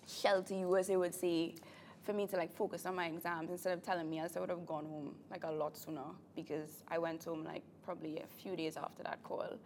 shelter 0.07 0.55
you, 0.55 0.77
as 0.77 0.87
they 0.89 0.97
would 0.97 1.15
say, 1.15 1.55
for 2.03 2.13
me 2.13 2.27
to 2.27 2.37
like 2.37 2.53
focus 2.53 2.85
on 2.85 2.95
my 2.95 3.07
exams 3.07 3.51
instead 3.51 3.73
of 3.73 3.83
telling 3.83 4.09
me, 4.11 4.19
else 4.19 4.37
I 4.37 4.41
would 4.41 4.51
have 4.51 4.67
gone 4.67 4.85
home 4.85 5.15
like 5.31 5.45
a 5.45 5.51
lot 5.51 5.77
sooner 5.77 6.05
because 6.37 6.83
I 6.89 6.99
went 6.99 7.25
home 7.25 7.45
like 7.45 7.63
probably 7.85 8.19
a 8.19 8.27
few 8.43 8.57
days 8.57 8.77
after 8.77 9.03
that 9.05 9.23
call, 9.23 9.57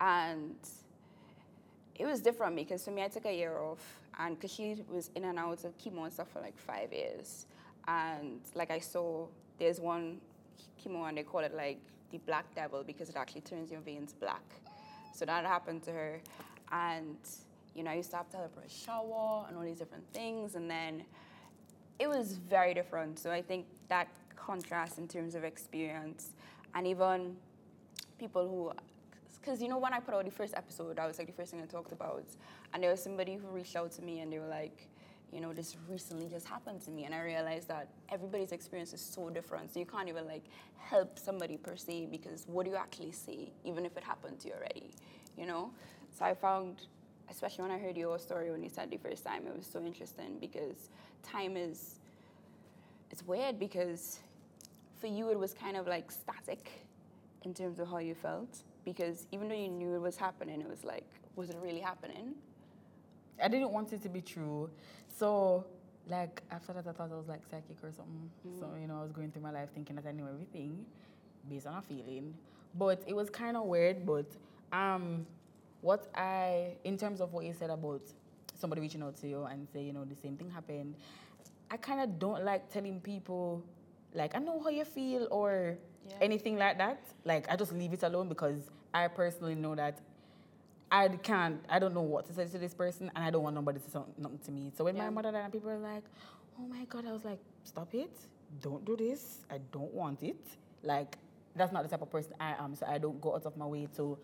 and 0.00 0.56
it 1.94 2.04
was 2.04 2.20
different 2.20 2.56
because 2.56 2.84
for 2.84 2.90
me 2.90 3.02
I 3.02 3.08
took 3.08 3.24
a 3.26 3.34
year 3.34 3.56
off, 3.58 4.00
and 4.18 4.34
because 4.34 4.52
she 4.52 4.82
was 4.88 5.10
in 5.14 5.24
and 5.24 5.38
out 5.38 5.64
of 5.64 5.78
chemo 5.78 6.04
and 6.04 6.12
stuff 6.12 6.28
for 6.32 6.40
like 6.40 6.58
five 6.58 6.92
years, 6.92 7.46
and 7.86 8.40
like 8.54 8.70
I 8.70 8.80
saw 8.80 9.26
there's 9.58 9.80
one 9.80 10.20
chemo 10.84 11.08
and 11.08 11.16
they 11.16 11.22
call 11.22 11.40
it 11.40 11.54
like 11.54 11.78
the 12.10 12.18
black 12.18 12.52
devil 12.54 12.82
because 12.84 13.08
it 13.08 13.16
actually 13.16 13.40
turns 13.42 13.70
your 13.70 13.80
veins 13.80 14.12
black. 14.12 14.42
So 15.14 15.24
that 15.24 15.44
happened 15.46 15.82
to 15.84 15.92
her, 15.92 16.20
and 16.72 17.16
you 17.76 17.82
know 17.82 17.90
I 17.90 17.94
used 17.94 18.10
to 18.12 18.16
have 18.16 18.30
to 18.30 18.36
help 18.38 18.54
her 18.56 18.68
shower 18.68 19.44
and 19.48 19.56
all 19.56 19.62
these 19.62 19.78
different 19.78 20.04
things, 20.12 20.54
and 20.54 20.70
then 20.70 21.04
it 21.98 22.08
was 22.08 22.32
very 22.32 22.74
different. 22.74 23.18
So 23.18 23.30
I 23.30 23.42
think 23.42 23.66
that 23.88 24.08
contrast 24.34 24.98
in 24.98 25.08
terms 25.08 25.34
of 25.34 25.44
experience, 25.44 26.30
and 26.74 26.86
even 26.86 27.36
people 28.18 28.48
who, 28.48 28.72
because 29.40 29.60
you 29.60 29.68
know 29.68 29.78
when 29.78 29.92
I 29.92 30.00
put 30.00 30.14
out 30.14 30.24
the 30.24 30.30
first 30.30 30.54
episode, 30.54 30.96
that 30.96 31.06
was 31.06 31.18
like 31.18 31.26
the 31.26 31.32
first 31.32 31.50
thing 31.50 31.60
I 31.62 31.66
talked 31.66 31.92
about, 31.92 32.24
and 32.72 32.82
there 32.82 32.90
was 32.90 33.02
somebody 33.02 33.36
who 33.36 33.48
reached 33.48 33.76
out 33.76 33.92
to 33.92 34.02
me 34.02 34.20
and 34.20 34.32
they 34.32 34.38
were 34.38 34.46
like, 34.46 34.88
you 35.32 35.40
know, 35.40 35.52
this 35.52 35.76
recently 35.88 36.28
just 36.28 36.46
happened 36.46 36.80
to 36.82 36.90
me, 36.90 37.04
and 37.04 37.14
I 37.14 37.20
realized 37.20 37.68
that 37.68 37.88
everybody's 38.08 38.52
experience 38.52 38.92
is 38.92 39.00
so 39.00 39.28
different. 39.28 39.72
So 39.72 39.80
you 39.80 39.86
can't 39.86 40.08
even 40.08 40.26
like 40.26 40.44
help 40.78 41.18
somebody 41.18 41.56
per 41.56 41.76
se 41.76 42.06
because 42.10 42.44
what 42.46 42.64
do 42.64 42.70
you 42.70 42.76
actually 42.76 43.12
see, 43.12 43.52
even 43.64 43.84
if 43.84 43.96
it 43.96 44.04
happened 44.04 44.38
to 44.40 44.48
you 44.48 44.54
already, 44.54 44.90
you 45.36 45.46
know? 45.46 45.72
So 46.16 46.24
I 46.24 46.34
found, 46.34 46.86
especially 47.30 47.62
when 47.62 47.70
I 47.70 47.78
heard 47.78 47.96
your 47.96 48.18
story 48.18 48.50
when 48.50 48.62
you 48.62 48.70
said 48.70 48.90
the 48.90 48.96
first 48.96 49.24
time, 49.24 49.46
it 49.46 49.56
was 49.56 49.66
so 49.66 49.84
interesting 49.84 50.38
because 50.40 50.90
time 51.22 51.56
is, 51.56 51.98
it's 53.10 53.26
weird 53.26 53.58
because 53.58 54.20
for 55.00 55.06
you 55.06 55.30
it 55.30 55.38
was 55.38 55.52
kind 55.52 55.76
of 55.76 55.86
like 55.86 56.10
static 56.10 56.70
in 57.42 57.54
terms 57.54 57.78
of 57.78 57.88
how 57.88 57.98
you 57.98 58.14
felt 58.14 58.62
because 58.84 59.26
even 59.32 59.48
though 59.48 59.54
you 59.54 59.68
knew 59.68 59.94
it 59.94 60.00
was 60.00 60.16
happening, 60.16 60.60
it 60.60 60.68
was 60.68 60.84
like, 60.84 61.04
was 61.34 61.50
it 61.50 61.56
really 61.60 61.80
happening? 61.80 62.34
I 63.42 63.48
didn't 63.48 63.70
want 63.70 63.92
it 63.92 64.02
to 64.02 64.08
be 64.08 64.22
true. 64.22 64.70
So, 65.08 65.66
like, 66.08 66.42
after 66.50 66.72
that, 66.72 66.86
I 66.86 66.92
thought 66.92 67.10
I 67.12 67.16
was 67.16 67.28
like 67.28 67.42
psychic 67.50 67.76
or 67.82 67.92
something. 67.92 68.30
Mm. 68.48 68.60
So, 68.60 68.68
you 68.80 68.86
know, 68.86 68.98
I 68.98 69.02
was 69.02 69.12
going 69.12 69.30
through 69.30 69.42
my 69.42 69.50
life 69.50 69.68
thinking 69.74 69.96
that 69.96 70.06
I 70.06 70.12
knew 70.12 70.26
everything 70.26 70.86
based 71.50 71.66
on 71.66 71.74
a 71.74 71.82
feeling. 71.82 72.32
But 72.74 73.02
it 73.06 73.14
was 73.14 73.28
kind 73.28 73.56
of 73.56 73.64
weird. 73.64 74.06
But 74.06 74.26
um, 74.72 75.26
what 75.86 76.08
I, 76.16 76.72
in 76.82 76.98
terms 76.98 77.20
of 77.20 77.32
what 77.32 77.44
you 77.44 77.52
said 77.52 77.70
about 77.70 78.02
somebody 78.54 78.80
reaching 78.80 79.02
out 79.04 79.16
to 79.18 79.28
you 79.28 79.44
and 79.44 79.68
say, 79.72 79.82
you 79.84 79.92
know, 79.92 80.04
the 80.04 80.16
same 80.16 80.36
thing 80.36 80.50
happened, 80.50 80.96
I 81.70 81.76
kind 81.76 82.00
of 82.00 82.18
don't 82.18 82.44
like 82.44 82.68
telling 82.72 83.00
people, 83.00 83.62
like, 84.12 84.34
I 84.34 84.40
know 84.40 84.58
how 84.60 84.70
you 84.70 84.84
feel 84.84 85.28
or 85.30 85.78
Yeah. 86.08 86.14
anything 86.20 86.56
like 86.56 86.78
that. 86.78 87.00
Like, 87.24 87.48
I 87.50 87.54
just 87.56 87.72
leave 87.72 87.92
it 87.92 88.02
alone 88.02 88.28
because 88.28 88.68
I 88.92 89.06
personally 89.08 89.54
know 89.54 89.74
that 89.76 90.00
I 90.90 91.08
can't, 91.08 91.58
I 91.68 91.78
don't 91.78 91.94
know 91.94 92.02
what 92.14 92.26
to 92.26 92.32
say 92.32 92.46
to 92.46 92.58
this 92.58 92.74
person, 92.74 93.10
and 93.14 93.24
I 93.24 93.30
don't 93.30 93.42
want 93.42 93.54
nobody 93.54 93.78
to 93.80 93.90
say 93.90 94.00
nothing 94.18 94.38
to 94.46 94.50
me. 94.52 94.72
So 94.76 94.84
when 94.84 94.96
my 94.96 95.10
mother 95.10 95.30
died, 95.32 95.44
and 95.44 95.52
people 95.52 95.70
were 95.70 95.78
like, 95.78 96.04
"Oh 96.58 96.66
my 96.66 96.84
God," 96.84 97.04
I 97.06 97.12
was 97.12 97.24
like, 97.24 97.40
"Stop 97.64 97.92
it! 97.94 98.14
Don't 98.60 98.84
do 98.84 98.96
this. 98.96 99.44
I 99.50 99.58
don't 99.72 99.92
want 99.92 100.22
it." 100.22 100.44
Like 100.84 101.18
that's 101.56 101.72
not 101.72 101.82
the 101.82 101.88
type 101.88 102.02
of 102.02 102.10
person 102.10 102.34
I 102.38 102.54
am, 102.64 102.76
so 102.76 102.86
I 102.86 102.98
don't 102.98 103.20
go 103.20 103.34
out 103.34 103.46
of 103.46 103.56
my 103.56 103.66
way 103.66 103.88
to. 103.96 104.16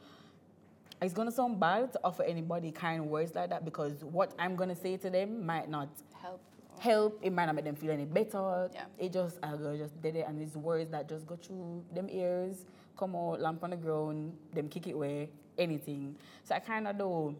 It's 1.02 1.12
gonna 1.12 1.32
sound 1.32 1.58
bad 1.58 1.92
to 1.94 2.00
offer 2.04 2.22
anybody 2.22 2.70
kind 2.70 3.08
words 3.08 3.34
like 3.34 3.50
that 3.50 3.64
because 3.64 4.04
what 4.04 4.32
I'm 4.38 4.54
gonna 4.54 4.76
say 4.76 4.96
to 4.98 5.10
them 5.10 5.44
might 5.44 5.68
not 5.68 5.88
Help. 6.20 6.40
help. 6.78 7.18
It 7.22 7.32
might 7.32 7.46
not 7.46 7.56
make 7.56 7.64
them 7.64 7.74
feel 7.74 7.90
any 7.90 8.04
better. 8.04 8.70
Yeah. 8.72 8.84
It 8.98 9.12
just 9.12 9.38
I 9.42 9.56
just 9.76 10.00
did 10.00 10.14
it, 10.14 10.26
and 10.28 10.40
these 10.40 10.56
words 10.56 10.90
that 10.92 11.08
just 11.08 11.26
go 11.26 11.34
through 11.36 11.82
them 11.92 12.08
ears, 12.08 12.64
come 12.96 13.16
out, 13.16 13.40
lamp 13.40 13.64
on 13.64 13.70
the 13.70 13.76
ground, 13.76 14.36
them 14.54 14.68
kick 14.68 14.86
it 14.86 14.92
away, 14.92 15.30
anything. 15.58 16.14
So 16.44 16.54
I 16.54 16.60
kind 16.60 16.86
of 16.86 16.96
do 16.96 17.34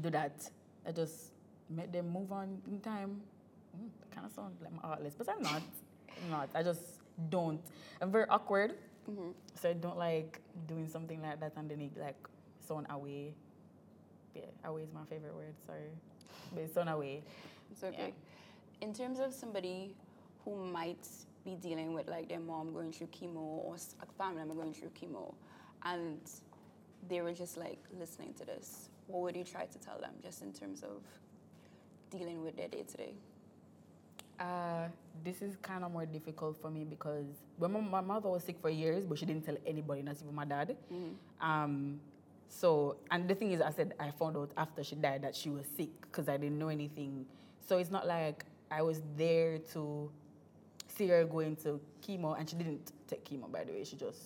do 0.00 0.10
that. 0.10 0.48
I 0.86 0.92
just 0.92 1.32
make 1.68 1.90
them 1.90 2.10
move 2.10 2.30
on 2.30 2.62
in 2.70 2.78
time. 2.80 3.20
Mm, 3.76 3.88
kind 4.14 4.26
of 4.26 4.32
sound 4.32 4.54
like 4.60 4.70
I'm 4.72 4.78
heartless, 4.78 5.14
but 5.18 5.28
I'm 5.28 5.42
not. 5.42 5.62
I'm 6.24 6.30
not. 6.30 6.48
I 6.54 6.62
just 6.62 7.00
don't. 7.28 7.60
I'm 8.00 8.12
very 8.12 8.26
awkward, 8.28 8.74
hmm 9.06 9.30
so 9.60 9.70
I 9.70 9.74
don't 9.74 9.98
like 9.98 10.40
doing 10.66 10.88
something 10.88 11.20
like 11.22 11.38
that 11.40 11.52
and 11.56 11.70
then 11.70 11.80
it 11.80 11.96
like 11.96 12.16
sound 12.66 12.86
away. 12.90 13.34
Yeah, 14.34 14.42
away 14.64 14.82
is 14.82 14.92
my 14.94 15.04
favorite 15.08 15.34
word. 15.34 15.54
Sorry, 15.66 15.90
but 16.54 16.62
it's 16.62 16.74
sound 16.74 16.88
away. 16.88 17.22
It's 17.70 17.84
okay. 17.84 18.14
In 18.80 18.92
terms 18.94 19.20
of 19.20 19.32
somebody 19.32 19.94
who 20.44 20.64
might 20.64 21.06
be 21.44 21.54
dealing 21.56 21.92
with 21.94 22.08
like 22.08 22.28
their 22.28 22.40
mom 22.40 22.72
going 22.72 22.92
through 22.92 23.08
chemo 23.08 23.36
or 23.36 23.76
a 23.76 24.06
family 24.18 24.38
member 24.38 24.54
going 24.54 24.72
through 24.72 24.90
chemo, 24.90 25.34
and 25.84 26.20
they 27.08 27.20
were 27.20 27.32
just 27.32 27.56
like 27.56 27.78
listening 27.98 28.32
to 28.34 28.44
this, 28.44 28.88
what 29.06 29.22
would 29.22 29.36
you 29.36 29.44
try 29.44 29.66
to 29.66 29.78
tell 29.78 29.98
them 29.98 30.12
just 30.22 30.42
in 30.42 30.52
terms 30.52 30.82
of 30.82 31.02
dealing 32.10 32.42
with 32.42 32.56
their 32.56 32.68
day 32.68 32.82
to 32.82 32.96
day? 32.96 33.14
Uh, 34.40 34.88
this 35.24 35.42
is 35.42 35.56
kind 35.62 35.84
of 35.84 35.92
more 35.92 36.06
difficult 36.06 36.56
for 36.60 36.70
me 36.70 36.84
because 36.84 37.26
when 37.58 37.72
my, 37.72 37.80
my 37.80 38.00
mother 38.00 38.28
was 38.28 38.42
sick 38.42 38.56
for 38.60 38.70
years, 38.70 39.04
but 39.04 39.18
she 39.18 39.26
didn't 39.26 39.44
tell 39.44 39.56
anybody, 39.66 40.02
not 40.02 40.16
even 40.20 40.34
my 40.34 40.44
dad. 40.44 40.76
Um, 41.40 42.00
so, 42.54 42.96
and 43.10 43.26
the 43.28 43.34
thing 43.34 43.52
is, 43.52 43.62
I 43.62 43.70
said 43.70 43.94
I 43.98 44.10
found 44.10 44.36
out 44.36 44.50
after 44.58 44.84
she 44.84 44.94
died 44.94 45.22
that 45.22 45.34
she 45.34 45.48
was 45.48 45.64
sick 45.74 45.88
because 46.02 46.28
I 46.28 46.36
didn't 46.36 46.58
know 46.58 46.68
anything. 46.68 47.24
So 47.66 47.78
it's 47.78 47.90
not 47.90 48.06
like 48.06 48.44
I 48.70 48.82
was 48.82 49.00
there 49.16 49.58
to 49.72 50.10
see 50.86 51.08
her 51.08 51.24
going 51.24 51.56
to 51.56 51.80
chemo, 52.06 52.38
and 52.38 52.48
she 52.48 52.56
didn't 52.56 52.92
take 53.08 53.24
chemo, 53.24 53.50
by 53.50 53.64
the 53.64 53.72
way. 53.72 53.84
She 53.84 53.96
just 53.96 54.20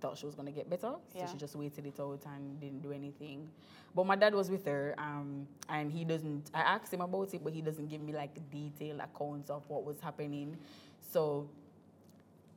thought 0.00 0.18
she 0.18 0.26
was 0.26 0.34
gonna 0.34 0.52
get 0.52 0.68
better, 0.68 0.92
Yeah. 1.14 1.24
so 1.26 1.32
she 1.32 1.38
just 1.38 1.56
waited 1.56 1.86
it 1.86 1.98
out 1.98 2.20
and 2.26 2.60
didn't 2.60 2.82
do 2.82 2.92
anything. 2.92 3.48
But 3.94 4.04
my 4.06 4.14
dad 4.14 4.34
was 4.34 4.50
with 4.50 4.66
her, 4.66 4.94
um, 4.98 5.48
and 5.70 5.90
he 5.90 6.04
doesn't. 6.04 6.50
I 6.52 6.60
asked 6.60 6.92
him 6.92 7.00
about 7.00 7.32
it, 7.32 7.42
but 7.42 7.54
he 7.54 7.62
doesn't 7.62 7.88
give 7.88 8.02
me 8.02 8.12
like 8.12 8.38
detailed 8.50 9.00
accounts 9.00 9.48
of 9.48 9.62
what 9.68 9.82
was 9.84 9.98
happening. 10.00 10.58
So 11.00 11.48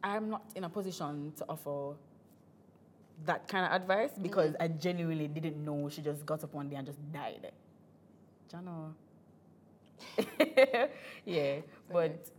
I'm 0.03 0.29
not 0.29 0.43
in 0.55 0.65
a 0.65 0.69
position 0.69 1.31
to 1.37 1.45
offer 1.47 1.95
that 3.25 3.47
kind 3.47 3.65
of 3.65 3.71
advice 3.81 4.11
because 4.21 4.55
I 4.59 4.67
genuinely 4.67 5.27
didn't 5.27 5.63
know 5.63 5.89
she 5.89 6.01
just 6.01 6.25
got 6.25 6.43
up 6.43 6.53
one 6.53 6.69
day 6.69 6.75
and 6.75 6.85
just 6.85 6.99
died. 7.11 7.51
Jano. 8.51 8.93
yeah, 11.25 11.57
but 11.91 12.29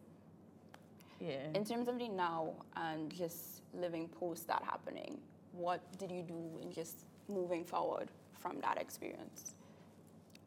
yeah. 1.20 1.46
In 1.54 1.64
terms 1.64 1.88
of 1.88 1.98
the 1.98 2.08
now 2.08 2.54
and 2.76 3.10
just 3.12 3.62
living 3.72 4.08
post 4.08 4.48
that 4.48 4.62
happening, 4.64 5.18
what 5.52 5.80
did 5.98 6.10
you 6.10 6.22
do 6.22 6.58
in 6.60 6.72
just 6.72 7.04
moving 7.28 7.64
forward 7.64 8.10
from 8.38 8.60
that 8.60 8.78
experience? 8.80 9.54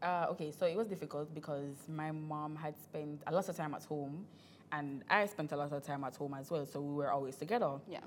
Uh, 0.01 0.27
okay, 0.29 0.51
so 0.51 0.65
it 0.65 0.75
was 0.75 0.87
difficult 0.87 1.33
because 1.33 1.75
my 1.87 2.11
mom 2.11 2.55
had 2.55 2.77
spent 2.77 3.21
a 3.27 3.31
lot 3.31 3.47
of 3.47 3.55
time 3.55 3.73
at 3.73 3.83
home, 3.85 4.25
and 4.71 5.03
I 5.09 5.25
spent 5.25 5.51
a 5.53 5.55
lot 5.55 5.71
of 5.71 5.83
time 5.83 6.03
at 6.03 6.15
home 6.15 6.35
as 6.37 6.51
well. 6.51 6.65
So 6.65 6.81
we 6.81 6.93
were 6.93 7.11
always 7.11 7.37
together. 7.37 7.71
Yeah. 7.87 8.01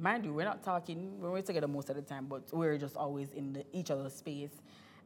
Mind 0.00 0.24
you, 0.24 0.32
we're 0.32 0.44
not 0.44 0.62
talking. 0.62 1.20
We 1.20 1.28
were 1.28 1.42
together 1.42 1.66
most 1.66 1.90
of 1.90 1.96
the 1.96 2.02
time, 2.02 2.26
but 2.26 2.42
we're 2.52 2.78
just 2.78 2.96
always 2.96 3.32
in 3.32 3.52
the, 3.52 3.64
each 3.72 3.90
other's 3.90 4.14
space. 4.14 4.52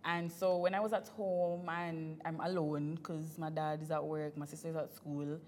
And 0.04 0.30
so 0.30 0.58
when 0.58 0.74
I 0.74 0.80
was 0.80 0.92
at 0.92 1.08
home 1.08 1.66
and 1.70 2.20
I'm 2.26 2.38
alone 2.40 2.96
because 2.96 3.38
my 3.38 3.48
dad 3.48 3.80
is 3.80 3.90
at 3.90 4.04
work, 4.04 4.36
my 4.36 4.44
sister's 4.44 4.76
at 4.76 4.94
school, 4.94 5.38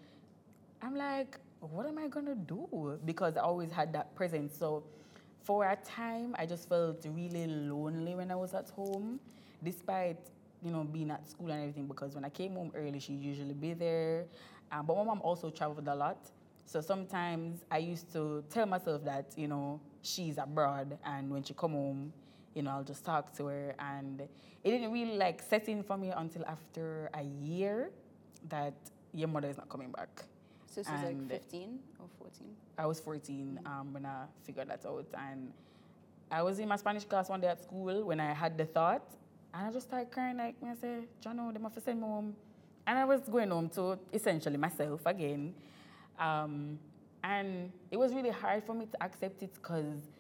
I'm 0.81 0.97
like, 0.97 1.39
what 1.61 1.85
am 1.87 1.99
I 1.99 2.09
gonna 2.09 2.35
do? 2.35 2.99
Because 3.05 3.37
I 3.37 3.41
always 3.41 3.71
had 3.71 3.93
that 3.93 4.15
presence. 4.15 4.57
So 4.57 4.83
for 5.43 5.69
a 5.69 5.77
time, 5.77 6.35
I 6.39 6.47
just 6.47 6.67
felt 6.67 7.05
really 7.05 7.47
lonely 7.47 8.15
when 8.15 8.31
I 8.31 8.37
was 8.37 8.55
at 8.55 8.71
home, 8.71 9.21
despite 9.63 10.21
you 10.63 10.71
know 10.71 10.85
being 10.85 11.11
at 11.11 11.29
school 11.29 11.51
and 11.51 11.61
everything. 11.61 11.87
Because 11.87 12.15
when 12.15 12.25
I 12.25 12.31
came 12.31 12.55
home 12.55 12.73
early, 12.75 12.99
she'd 12.99 13.21
usually 13.21 13.53
be 13.53 13.75
there. 13.75 14.25
Um, 14.73 14.87
but 14.87 14.97
my 14.97 15.05
mom 15.05 15.21
also 15.21 15.51
traveled 15.51 15.87
a 15.87 15.95
lot, 15.95 16.31
so 16.67 16.81
sometimes 16.81 17.65
I 17.71 17.79
used 17.79 18.13
to 18.13 18.45
tell 18.51 18.67
myself 18.67 19.05
that 19.05 19.33
you 19.37 19.49
know 19.49 19.81
she's 20.03 20.39
abroad, 20.39 20.99
and 21.05 21.31
when 21.31 21.43
she 21.43 21.55
come 21.55 21.73
home, 21.73 22.13
you 22.55 22.63
know 22.63 22.71
I'll 22.71 22.85
just 22.85 23.05
talk 23.05 23.37
to 23.37 23.47
her. 23.47 23.75
And 23.79 24.21
it 24.21 24.71
didn't 24.71 24.93
really 24.93 25.17
like 25.17 25.43
set 25.43 25.69
in 25.69 25.83
for 25.83 25.97
me 25.97 26.11
until 26.11 26.45
after 26.47 27.11
a 27.15 27.23
year 27.23 27.91
that 28.49 28.75
your 29.13 29.29
mother 29.29 29.49
is 29.49 29.57
not 29.57 29.69
coming 29.69 29.91
back. 29.91 30.25
So 30.67 30.81
this 30.81 30.91
was 30.91 31.03
like 31.03 31.29
15 31.29 31.79
or 32.01 32.07
14? 32.19 32.49
I 32.79 32.87
was 32.87 32.99
14 32.99 33.61
um, 33.65 33.93
when 33.93 34.05
I 34.05 34.25
figured 34.43 34.69
that 34.69 34.85
out. 34.85 35.07
And 35.17 35.53
I 36.31 36.43
was 36.43 36.59
in 36.59 36.67
my 36.67 36.75
Spanish 36.75 37.05
class 37.05 37.29
one 37.29 37.41
day 37.41 37.47
at 37.47 37.63
school 37.63 38.03
when 38.03 38.19
I 38.19 38.33
had 38.33 38.59
the 38.59 38.65
thought. 38.65 39.07
And 39.55 39.69
I 39.69 39.71
just 39.71 39.87
started 39.87 40.11
crying, 40.11 40.37
like, 40.37 40.57
I 40.67 40.75
say, 40.75 40.99
Jono, 41.25 41.53
they 41.53 41.61
must 41.61 41.81
send 41.85 42.01
me 42.01 42.07
home. 42.09 42.35
And 42.89 42.99
I 42.99 43.05
was 43.05 43.21
going 43.21 43.51
home 43.51 43.69
to 43.71 43.97
essentially 44.13 44.57
myself 44.57 45.07
again. 45.07 45.55
Um, 46.19 46.79
and 47.23 47.73
it 47.91 47.97
was 47.97 48.13
really 48.15 48.31
hard 48.31 48.65
for 48.65 48.75
me 48.75 48.87
to 48.87 49.03
accept 49.03 49.43
it 49.43 49.53
because 49.55 50.11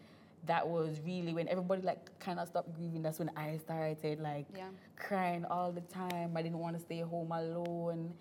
that 0.46 0.66
was 0.66 1.00
really 1.04 1.32
when 1.32 1.48
everybody 1.48 1.82
like 1.82 2.18
kind 2.18 2.38
of 2.38 2.48
stopped 2.48 2.74
grieving. 2.74 3.02
That's 3.02 3.18
when 3.18 3.30
I 3.36 3.56
started 3.58 4.20
like 4.20 4.46
Yeah. 4.54 4.68
crying 4.96 5.44
all 5.46 5.72
the 5.72 5.80
time. 5.82 6.36
I 6.36 6.42
didn't 6.42 6.58
want 6.58 6.76
to 6.76 6.82
stay 6.82 7.00
home 7.00 7.32
alone. 7.32 8.12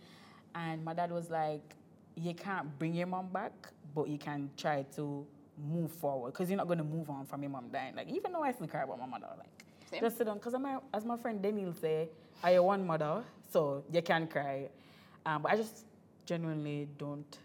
And 0.55 0.83
my 0.85 0.93
dad 0.93 1.11
was 1.11 1.29
like, 1.29 1.75
you 2.15 2.33
can't 2.33 2.77
bring 2.77 2.93
your 2.93 3.07
mom 3.07 3.27
back, 3.29 3.51
but 3.95 4.07
you 4.07 4.17
can 4.17 4.49
try 4.55 4.83
to 4.95 5.25
move 5.57 5.91
forward 5.91 6.31
because 6.33 6.49
you're 6.49 6.57
not 6.57 6.67
going 6.67 6.77
to 6.77 6.83
move 6.83 7.09
on 7.09 7.25
from 7.25 7.41
your 7.41 7.49
mom 7.51 7.69
dying. 7.69 7.95
Like, 7.95 8.07
even 8.09 8.31
though 8.31 8.43
I 8.43 8.51
still 8.51 8.67
cry 8.67 8.83
about 8.83 8.99
my 8.99 9.05
mother, 9.07 9.27
like, 9.37 9.65
Same. 9.89 10.01
just 10.01 10.17
sit 10.17 10.25
down. 10.27 10.37
Because 10.37 10.53
as 10.93 11.05
my 11.05 11.17
friend 11.17 11.41
Daniel 11.41 11.73
say, 11.73 12.09
I 12.43 12.51
have 12.51 12.63
one 12.63 12.85
mother, 12.85 13.23
so 13.51 13.83
you 13.91 14.01
can 14.01 14.27
cry. 14.27 14.69
Um, 15.25 15.41
but 15.41 15.51
I 15.51 15.55
just 15.55 15.85
genuinely 16.25 16.87
don't 16.97 17.37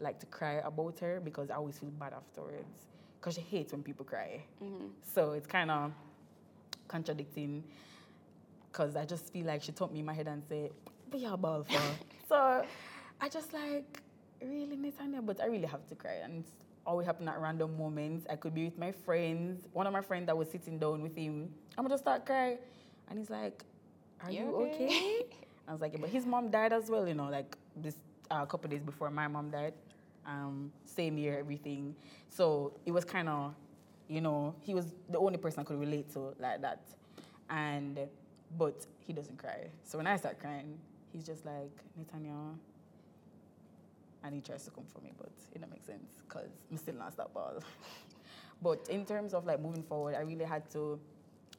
like 0.00 0.18
to 0.20 0.26
cry 0.26 0.54
about 0.64 0.98
her 1.00 1.20
because 1.22 1.50
I 1.50 1.54
always 1.54 1.78
feel 1.78 1.90
bad 1.90 2.12
afterwards. 2.12 2.86
Because 3.20 3.34
she 3.34 3.40
hates 3.40 3.72
when 3.72 3.82
people 3.82 4.04
cry. 4.04 4.42
Mm-hmm. 4.62 4.86
So 5.14 5.32
it's 5.32 5.46
kind 5.46 5.70
of 5.70 5.92
contradicting 6.86 7.64
because 8.70 8.96
I 8.96 9.04
just 9.04 9.32
feel 9.32 9.46
like 9.46 9.62
she 9.62 9.72
took 9.72 9.92
me 9.92 10.00
in 10.00 10.06
my 10.06 10.14
head 10.14 10.28
and 10.28 10.42
said, 10.48 10.70
Be 11.10 11.24
a 11.24 11.36
ball 11.36 11.64
for. 11.64 11.80
so 12.28 12.64
I 13.20 13.28
just 13.28 13.52
like, 13.52 14.00
really, 14.40 14.76
Netanya? 14.76 15.24
But 15.24 15.40
I 15.40 15.46
really 15.46 15.66
have 15.66 15.86
to 15.88 15.94
cry. 15.94 16.20
And 16.22 16.44
it's 16.44 16.52
always 16.86 17.06
happen 17.06 17.28
at 17.28 17.40
random 17.40 17.76
moments. 17.76 18.26
I 18.30 18.36
could 18.36 18.54
be 18.54 18.66
with 18.66 18.78
my 18.78 18.92
friends. 18.92 19.66
One 19.72 19.86
of 19.86 19.92
my 19.92 20.02
friends 20.02 20.26
that 20.26 20.36
was 20.36 20.48
sitting 20.50 20.78
down 20.78 21.02
with 21.02 21.16
him, 21.16 21.48
I'm 21.76 21.84
gonna 21.84 21.94
just 21.94 22.04
start 22.04 22.24
crying. 22.24 22.58
And 23.08 23.18
he's 23.18 23.30
like, 23.30 23.64
Are 24.24 24.30
You 24.30 24.40
you 24.40 24.56
okay?" 24.56 24.84
okay? 24.86 25.26
I 25.68 25.72
was 25.72 25.82
like, 25.82 25.92
yeah, 25.92 25.98
but 26.00 26.08
his 26.08 26.24
mom 26.24 26.50
died 26.50 26.72
as 26.72 26.88
well, 26.88 27.06
you 27.06 27.14
know, 27.14 27.28
like 27.28 27.56
this 27.76 27.94
uh, 28.30 28.44
couple 28.46 28.70
days 28.70 28.82
before 28.82 29.10
my 29.10 29.28
mom 29.28 29.50
died. 29.50 29.74
Um, 30.26 30.72
same 30.84 31.16
year, 31.18 31.38
everything. 31.38 31.94
So 32.28 32.72
it 32.84 32.92
was 32.92 33.04
kind 33.04 33.28
of, 33.28 33.54
you 34.08 34.20
know, 34.20 34.54
he 34.60 34.74
was 34.74 34.94
the 35.08 35.18
only 35.18 35.38
person 35.38 35.60
I 35.60 35.64
could 35.64 35.80
relate 35.80 36.12
to 36.14 36.34
like 36.38 36.60
that. 36.62 36.80
And, 37.50 37.98
but 38.58 38.86
he 39.06 39.12
doesn't 39.12 39.38
cry. 39.38 39.68
So 39.84 39.98
when 39.98 40.06
I 40.06 40.16
start 40.16 40.38
crying, 40.38 40.78
he's 41.12 41.24
just 41.24 41.46
like, 41.46 41.70
Netanya. 41.98 42.54
And 44.24 44.34
he 44.34 44.40
tries 44.40 44.64
to 44.64 44.70
come 44.70 44.84
for 44.92 45.00
me, 45.00 45.12
but 45.16 45.30
it 45.54 45.60
don't 45.60 45.70
make 45.70 45.84
sense 45.84 46.20
because 46.28 46.50
I'm 46.70 46.76
still 46.76 46.94
not 46.96 47.16
that 47.16 47.32
ball. 47.32 47.62
but 48.62 48.86
in 48.90 49.06
terms 49.06 49.32
of 49.32 49.46
like 49.46 49.60
moving 49.60 49.82
forward, 49.82 50.14
I 50.16 50.20
really 50.20 50.44
had 50.44 50.68
to 50.72 50.98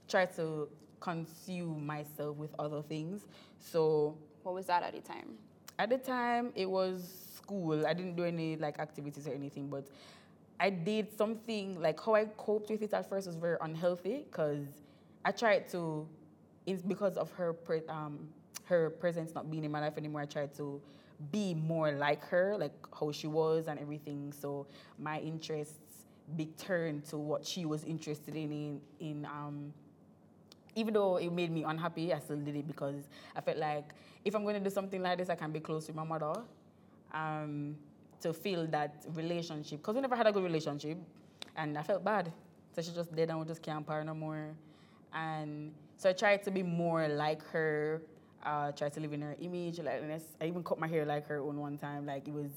try 0.08 0.26
to 0.26 0.68
consume 1.00 1.86
myself 1.86 2.36
with 2.38 2.52
other 2.60 2.82
things. 2.82 3.26
So 3.60 4.18
What 4.44 4.56
was 4.56 4.66
that 4.68 4.84
at 4.84 4.94
the 4.94 5.02
time? 5.02 5.38
At 5.80 5.90
the 5.90 5.98
time 5.98 6.52
it 6.56 6.70
was 6.70 7.30
school. 7.36 7.88
I 7.88 7.94
didn't 7.94 8.16
do 8.16 8.26
any 8.26 8.58
like 8.58 8.78
activities 8.80 9.28
or 9.28 9.34
anything, 9.34 9.70
but 9.70 9.88
I 10.60 10.70
did 10.70 11.18
something 11.18 11.82
like 11.82 12.00
how 12.04 12.16
I 12.16 12.26
coped 12.38 12.70
with 12.70 12.82
it 12.82 12.94
at 12.94 13.10
first 13.10 13.26
was 13.26 13.38
very 13.38 13.58
unhealthy 13.62 14.26
because 14.30 14.68
I 15.24 15.32
tried 15.32 15.70
to, 15.70 16.08
it's 16.68 16.84
because 16.84 17.18
of 17.18 17.32
her 17.32 17.54
pre- 17.54 17.88
um, 17.88 18.28
her 18.66 18.90
presence 18.92 19.34
not 19.34 19.50
being 19.50 19.64
in 19.64 19.72
my 19.72 19.80
life 19.80 19.98
anymore. 19.98 20.22
I 20.22 20.26
tried 20.26 20.54
to 20.58 20.80
be 21.32 21.54
more 21.54 21.94
like 21.94 22.24
her, 22.26 22.56
like 22.60 22.74
how 22.98 23.12
she 23.12 23.28
was 23.28 23.68
and 23.68 23.80
everything. 23.80 24.34
So 24.38 24.68
my 25.00 25.20
interests 25.20 26.06
be 26.36 26.48
turned 26.58 27.06
to 27.06 27.18
what 27.18 27.46
she 27.46 27.66
was 27.66 27.84
interested 27.86 28.36
in 28.36 28.52
in, 28.52 28.82
in 29.00 29.26
um, 29.26 29.74
even 30.76 30.94
though 30.94 31.18
it 31.18 31.32
made 31.32 31.52
me 31.52 31.64
unhappy, 31.64 32.14
I 32.14 32.20
still 32.20 32.38
did 32.38 32.56
it 32.56 32.68
because 32.68 33.10
I 33.36 33.42
felt 33.42 33.58
like 33.58 33.94
if 34.26 34.36
I'm 34.36 34.44
going 34.44 34.56
to 34.56 34.62
do 34.62 34.70
something 34.70 35.02
like 35.02 35.18
this, 35.18 35.30
I 35.30 35.36
can 35.36 35.52
be 35.52 35.60
close 35.60 35.86
to 35.88 35.94
my 35.94 36.04
mother 36.04 36.42
um, 37.14 37.76
to 38.22 38.34
feel 38.34 38.68
that 38.68 39.06
relationship. 39.14 39.80
Because 39.80 39.96
we 39.96 40.02
never 40.02 40.16
had 40.16 40.28
a 40.28 40.32
good 40.32 40.44
relationship, 40.44 40.98
and 41.56 41.78
I 41.78 41.84
felt 41.84 42.04
bad. 42.04 42.32
So 42.76 42.82
she 42.82 42.92
just 42.92 43.16
dead 43.16 43.30
and 43.30 43.40
we 43.40 43.46
just 43.46 43.62
can't 43.62 43.86
par 43.86 44.04
no 44.04 44.14
more. 44.14 44.50
And 45.14 45.74
so 45.98 46.10
I 46.10 46.14
tried 46.14 46.44
to 46.44 46.52
be 46.52 46.64
more 46.64 47.08
like 47.08 47.44
her, 47.48 48.02
uh, 48.46 48.72
tried 48.72 48.94
to 48.94 49.00
live 49.00 49.14
in 49.14 49.22
her 49.22 49.36
image. 49.42 49.80
Like 49.80 50.04
I 50.40 50.46
even 50.46 50.64
cut 50.64 50.80
my 50.80 50.88
hair 50.88 51.06
like 51.06 51.28
her 51.28 51.40
on 51.40 51.58
one 51.58 51.78
time. 51.78 52.06
Like 52.06 52.28
it 52.28 52.34
was, 52.34 52.52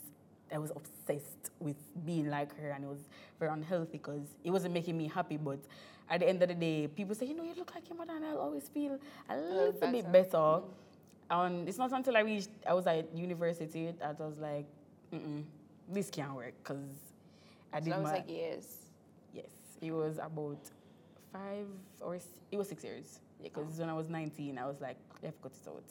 I 0.53 0.59
was 0.59 0.71
obsessed 0.71 1.51
with 1.61 1.77
being 2.05 2.29
like 2.29 2.55
her, 2.59 2.71
and 2.71 2.85
it 2.85 2.89
was 2.89 3.07
very 3.41 3.51
unhealthy 3.53 3.93
because 3.93 4.37
it 4.45 4.51
wasn't 4.51 4.75
making 4.75 4.99
me 4.99 5.09
happy. 5.09 5.39
But 5.39 5.61
at 6.09 6.21
the 6.21 6.29
end 6.29 6.43
of 6.43 6.49
the 6.49 6.55
day, 6.55 6.89
people 6.89 7.15
say, 7.15 7.27
you 7.27 7.35
know, 7.35 7.45
you 7.45 7.55
look 7.57 7.75
like 7.75 7.89
your 7.89 7.97
mother, 7.99 8.15
and 8.17 8.25
I 8.25 8.33
always 8.33 8.69
feel 8.69 8.99
a 9.29 9.37
little 9.37 9.73
bit 9.73 10.11
better. 10.13 10.13
better. 10.13 10.61
And 11.31 11.69
it's 11.69 11.79
not 11.79 11.93
until 11.93 12.17
I 12.17 12.21
reached, 12.21 12.51
I 12.69 12.75
was 12.75 12.87
at 12.87 13.15
university 13.17 13.91
that 13.99 14.17
I 14.21 14.23
was 14.25 14.39
like, 14.39 14.67
Mm-mm, 15.13 15.45
this 15.89 16.11
can't 16.11 16.35
work 16.35 16.55
because 16.63 16.85
I 17.73 17.79
So 17.79 17.85
did 17.85 17.93
that 17.93 18.03
was 18.03 18.11
my 18.11 18.13
like 18.13 18.29
years. 18.29 18.67
yes, 19.33 19.47
it 19.81 19.93
was 19.93 20.19
about 20.19 20.59
five 21.33 21.67
or 22.01 22.17
it 22.17 22.57
was 22.57 22.69
six 22.69 22.85
years. 22.85 23.21
Yeah, 23.41 23.49
because 23.55 23.79
oh. 23.79 23.81
when 23.81 23.89
I 23.91 23.95
was 23.95 24.09
19, 24.09 24.59
I 24.59 24.67
was 24.67 24.81
like, 24.81 24.97
I've 25.25 25.41
got 25.41 25.53
it 25.53 25.69
out, 25.69 25.83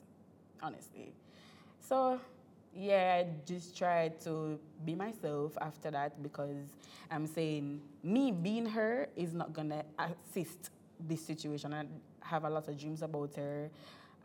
honestly. 0.61 1.13
So 1.81 2.19
yeah, 2.73 3.23
I 3.23 3.27
just 3.45 3.77
tried 3.77 4.19
to 4.21 4.59
be 4.85 4.95
myself 4.95 5.57
after 5.61 5.91
that 5.91 6.21
because 6.23 6.75
I'm 7.09 7.27
saying 7.27 7.81
me 8.03 8.31
being 8.31 8.65
her 8.65 9.09
is 9.15 9.33
not 9.33 9.53
gonna 9.53 9.83
assist 9.99 10.69
this 10.99 11.25
situation. 11.25 11.73
I 11.73 11.85
have 12.21 12.45
a 12.45 12.49
lot 12.49 12.67
of 12.67 12.79
dreams 12.79 13.01
about 13.01 13.35
her. 13.35 13.69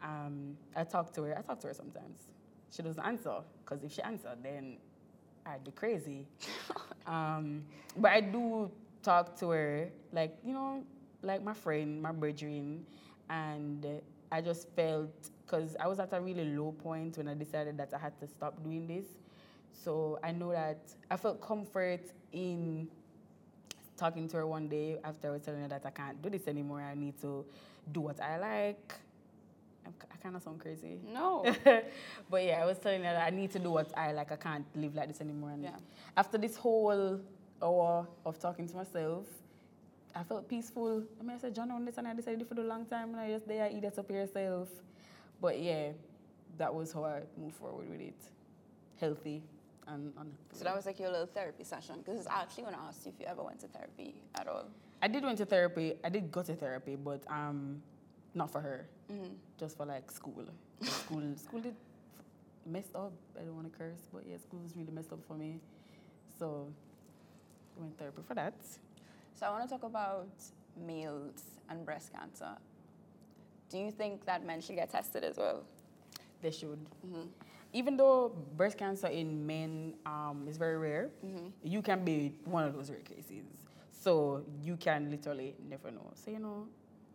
Um, 0.03 0.57
I 0.77 0.85
talk 0.85 1.13
to 1.15 1.23
her. 1.23 1.37
I 1.39 1.43
talk 1.43 1.61
to 1.61 1.69
her 1.69 1.75
sometimes. 1.75 2.21
She 2.71 2.83
doesn't 2.83 3.05
answer 3.05 3.39
because 3.65 3.83
if 3.83 3.93
she 3.93 4.03
answered, 4.03 4.39
then 4.43 4.77
I'd 5.45 5.65
be 5.65 5.71
crazy. 5.73 6.27
um, 7.07 7.65
but 7.97 8.13
I 8.13 8.21
do 8.21 8.71
talk 9.03 9.39
to 9.41 9.51
her, 9.51 9.89
like 10.13 10.37
you 10.45 10.53
know, 10.53 10.85
like 11.23 11.43
my 11.43 11.55
friend, 11.55 12.01
my 12.01 12.13
brethren, 12.13 12.85
and 13.29 13.87
I 14.31 14.41
just 14.41 14.69
felt 14.77 15.31
because 15.47 15.77
I 15.79 15.87
was 15.87 16.01
at 16.01 16.13
a 16.13 16.21
really 16.21 16.45
low 16.57 16.73
point 16.73 17.17
when 17.19 17.29
I 17.29 17.35
decided 17.35 17.79
that 17.79 17.95
I 17.95 17.99
had 17.99 18.19
to 18.21 18.27
stop 18.27 18.63
doing 18.65 18.87
this. 18.87 19.07
So 19.73 20.19
I 20.23 20.33
know 20.33 20.51
that 20.53 20.79
I 21.11 21.17
felt 21.17 21.41
comfort 21.41 22.01
in 22.33 22.89
talking 23.97 24.29
to 24.29 24.37
her 24.39 24.47
one 24.47 24.69
day 24.69 24.99
after 25.05 25.29
I 25.29 25.31
was 25.33 25.43
telling 25.43 25.63
her 25.63 25.69
that 25.69 25.87
I 25.87 25.91
can't 25.91 26.21
do 26.21 26.29
this 26.31 26.49
anymore. 26.49 26.81
I 26.81 26.95
need 26.95 27.21
to 27.21 27.45
do 27.93 28.01
what 28.01 28.21
I 28.21 28.39
like. 28.39 28.95
I'm, 29.87 29.95
I 30.13 30.17
kind 30.17 30.35
of 30.35 30.43
sound 30.43 30.59
crazy. 30.59 30.99
No. 31.13 31.45
but 32.31 32.45
yeah, 32.45 32.61
I 32.63 32.67
was 32.67 32.79
telling 32.79 33.05
her 33.05 33.13
that 33.13 33.27
I 33.27 33.31
need 33.31 33.53
to 33.53 33.59
do 33.61 33.71
what 33.71 33.97
I 33.97 34.13
like. 34.13 34.33
I 34.33 34.37
can't 34.37 34.67
live 34.75 34.95
like 34.97 35.09
this 35.09 35.21
anymore. 35.21 35.51
And 35.51 35.63
Yeah. 35.63 35.77
after 36.17 36.39
this 36.39 36.57
whole 36.57 37.21
hour 37.63 38.07
of 38.25 38.39
talking 38.41 38.67
to 38.69 38.77
myself, 38.77 39.27
I 40.15 40.25
felt 40.25 40.49
peaceful. 40.49 41.05
I 41.21 41.23
mean, 41.23 41.37
I 41.37 41.39
said, 41.39 41.55
John, 41.55 41.71
on 41.71 41.85
this 41.85 41.99
and 41.99 42.09
I 42.09 42.15
decided 42.15 42.47
for 42.49 42.59
a 42.61 42.65
long 42.65 42.87
time, 42.87 43.11
and 43.11 43.21
I 43.21 43.31
just 43.31 43.47
there, 43.47 43.69
eat 43.71 43.85
it 43.85 43.99
up 43.99 44.11
yourself. 44.11 44.69
But 45.41 45.61
yeah, 45.61 45.91
that 46.59 46.75
was 46.75 46.93
how 46.93 47.05
I 47.05 47.23
moved 47.39 47.57
forward 47.57 47.89
with 47.91 48.01
it. 48.01 48.21
Healthy 49.01 49.43
and, 49.89 50.13
and 50.19 50.33
So 50.53 50.65
that 50.65 50.75
was 50.75 50.87
like 50.87 50.99
your 50.99 51.11
little 51.11 51.27
therapy 51.27 51.65
session. 51.65 51.97
Because 52.05 52.27
I 52.27 52.43
actually 52.43 52.65
want 52.65 52.77
to 52.77 52.83
ask 52.83 53.05
you 53.05 53.13
if 53.15 53.21
you 53.21 53.27
ever 53.27 53.43
went 53.43 53.61
to 53.61 53.69
therapy 53.69 54.15
at 54.35 54.49
all. 54.49 54.67
I 55.03 55.09
did 55.09 55.23
went 55.23 55.39
to 55.39 55.45
therapy. 55.47 55.95
I 56.03 56.09
did 56.09 56.33
go 56.33 56.43
to 56.43 56.55
therapy, 56.55 56.97
but 56.97 57.23
um, 57.29 57.83
not 58.35 58.51
for 58.51 58.61
her. 58.61 58.87
Mm-hmm. 59.13 59.35
Just 59.59 59.77
for 59.77 59.87
like 59.87 60.11
school. 60.11 60.45
school, 60.83 61.23
school 61.37 61.61
did 61.61 61.75
messed 62.65 62.95
up. 62.95 63.13
I 63.39 63.45
don't 63.45 63.55
want 63.55 63.71
to 63.71 63.79
curse, 63.79 64.01
but 64.13 64.25
yeah, 64.29 64.39
school 64.39 64.61
was 64.63 64.75
really 64.77 64.93
messed 64.93 65.13
up 65.13 65.21
for 65.27 65.35
me. 65.35 65.61
So 66.39 66.67
I 67.77 67.81
went 67.81 67.99
therapy 67.99 68.23
for 68.27 68.35
that. 68.35 68.55
So 69.35 69.47
I 69.47 69.51
want 69.51 69.65
to 69.65 69.69
talk 69.69 69.85
about 69.85 70.29
males 70.87 71.43
and 71.69 71.85
breast 71.85 72.13
cancer. 72.13 72.57
Do 73.71 73.79
you 73.79 73.91
think 73.91 74.25
that 74.27 74.45
men 74.47 74.61
should 74.61 74.77
get 74.77 74.91
tested 74.91 75.25
as 75.25 75.37
well? 75.37 75.63
They 76.43 76.51
should. 76.51 76.79
Mm-hmm. 77.07 77.23
Even 77.73 77.97
though 77.97 78.33
breast 78.57 78.79
cancer 78.79 79.09
in 79.09 79.47
men 79.47 79.95
um, 80.07 80.47
is 80.49 80.57
very 80.57 80.79
rare, 80.79 81.11
Mm-hmm. 81.25 81.47
you 81.63 81.83
can 81.83 82.05
be 82.05 82.35
one 82.45 82.65
of 82.65 82.75
those 82.75 82.91
rare 82.91 83.01
cases. 83.01 83.45
So 83.91 84.43
you 84.63 84.77
can 84.77 85.11
literally 85.11 85.55
never 85.69 85.91
know. 85.91 86.13
So 86.15 86.31
you 86.31 86.39
know, 86.39 86.69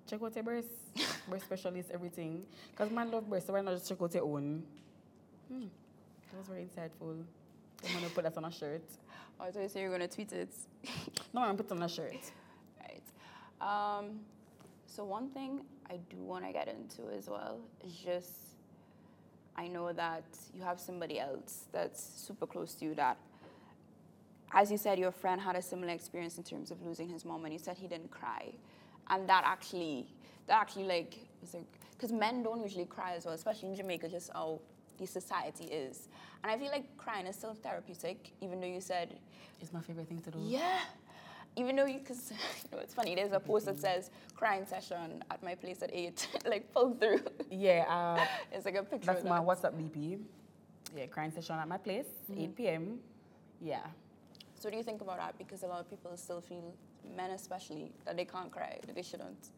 check 0.07 0.21
out 0.21 0.35
your 0.35 0.43
breast, 0.43 0.67
breast 1.29 1.45
specialist, 1.45 1.89
everything. 1.91 2.43
Because 2.71 2.91
man 2.91 3.09
love 3.11 3.29
breast, 3.29 3.47
so 3.47 3.53
why 3.53 3.61
not 3.61 3.75
just 3.75 3.87
check 3.87 4.01
out 4.01 4.13
your 4.13 4.23
own? 4.25 4.61
Hmm. 5.49 5.61
That 6.31 6.37
was 6.37 6.47
very 6.47 6.63
insightful. 6.65 7.23
I'm 7.87 7.93
gonna 7.95 8.09
put 8.09 8.23
that 8.25 8.37
on 8.37 8.45
a 8.45 8.51
shirt. 8.51 8.83
I 9.39 9.49
thought 9.51 9.61
you 9.63 9.69
said 9.69 9.81
you 9.81 9.89
were 9.89 9.97
going 9.97 10.07
to 10.07 10.15
tweet 10.15 10.31
it. 10.33 10.53
No, 11.33 11.41
I'm 11.41 11.47
gonna 11.55 11.57
put 11.57 11.65
it 11.67 11.71
on 11.71 11.81
a 11.83 11.89
shirt. 11.89 12.13
Right. 12.79 13.01
Um, 13.99 14.19
so 14.85 15.03
one 15.05 15.29
thing 15.29 15.61
I 15.91 15.97
do 16.10 16.17
want 16.17 16.45
to 16.45 16.54
get 16.54 16.67
into 16.69 17.01
as 17.17 17.27
well 17.30 17.60
is 17.86 17.93
just 17.93 18.32
I 19.58 19.67
know 19.67 19.91
that 19.91 20.23
you 20.56 20.63
have 20.63 20.80
somebody 20.80 21.19
else 21.19 21.65
that's 21.73 22.01
super 22.01 22.47
close 22.47 22.73
to 22.75 22.86
you 22.86 22.95
that, 22.95 23.17
as 24.54 24.71
you 24.71 24.77
said, 24.77 24.97
your 24.97 25.12
friend 25.12 25.41
had 25.41 25.58
a 25.58 25.62
similar 25.62 25.91
experience 25.93 26.38
in 26.38 26.43
terms 26.43 26.71
of 26.71 26.82
losing 26.82 27.10
his 27.10 27.25
mom, 27.25 27.43
and 27.43 27.54
you 27.54 27.60
said 27.60 27.77
he 27.77 27.88
didn't 27.88 28.12
cry, 28.12 28.54
and 29.10 29.27
that 29.27 29.43
actually, 29.45 30.08
that 30.47 30.60
actually 30.62 30.86
like 30.86 31.17
was 31.41 31.54
like 31.54 31.65
because 31.91 32.13
men 32.13 32.41
don't 32.43 32.62
usually 32.62 32.86
cry 32.86 33.13
as 33.15 33.25
well, 33.25 33.34
especially 33.36 33.67
in 33.69 33.75
Jamaica, 33.75 34.08
just 34.08 34.32
how 34.34 34.60
the 34.97 35.06
society 35.06 35.65
is, 35.65 36.08
and 36.43 36.51
I 36.51 36.58
feel 36.58 36.71
like 36.71 36.86
crying 36.97 37.27
is 37.27 37.36
still 37.36 37.54
therapeutic, 37.54 38.32
even 38.39 38.62
though 38.62 38.67
you 38.67 38.82
said 38.82 39.17
It's 39.60 39.73
my 39.73 39.82
favorite 39.82 40.08
thing 40.08 40.21
to 40.21 40.32
do. 40.32 40.39
yeah. 40.41 40.80
Even 41.55 41.75
though 41.75 41.85
you, 41.85 41.99
because 41.99 42.31
you 42.63 42.69
know, 42.77 42.81
it's 42.81 42.93
funny, 42.93 43.15
there's 43.15 43.33
a 43.33 43.39
post 43.39 43.65
that 43.65 43.77
says 43.79 44.09
crying 44.35 44.65
session 44.65 45.23
at 45.29 45.43
my 45.43 45.55
place 45.55 45.81
at 45.81 45.89
8, 45.93 46.27
like 46.45 46.73
pull 46.73 46.93
through. 46.95 47.19
Yeah, 47.49 47.85
uh, 47.89 48.25
It's 48.53 48.65
like 48.65 48.75
a 48.75 48.83
picture 48.83 49.07
that's 49.07 49.23
of 49.23 49.29
my 49.29 49.39
that. 49.39 49.45
WhatsApp 49.47 49.73
DP. 49.73 50.19
Yeah, 50.95 51.05
crying 51.07 51.31
session 51.31 51.55
at 51.57 51.67
my 51.67 51.77
place, 51.77 52.07
8 52.37 52.55
p.m. 52.55 52.99
Yeah. 53.61 53.79
So, 54.55 54.67
what 54.67 54.71
do 54.71 54.77
you 54.77 54.83
think 54.83 55.01
about 55.01 55.17
that? 55.17 55.37
Because 55.37 55.63
a 55.63 55.67
lot 55.67 55.79
of 55.79 55.89
people 55.89 56.15
still 56.17 56.41
feel, 56.41 56.73
men 57.15 57.31
especially, 57.31 57.91
that 58.05 58.17
they 58.17 58.25
can't 58.25 58.51
cry, 58.51 58.77
that 58.85 58.93
they 58.95 59.01
shouldn't. 59.01 59.49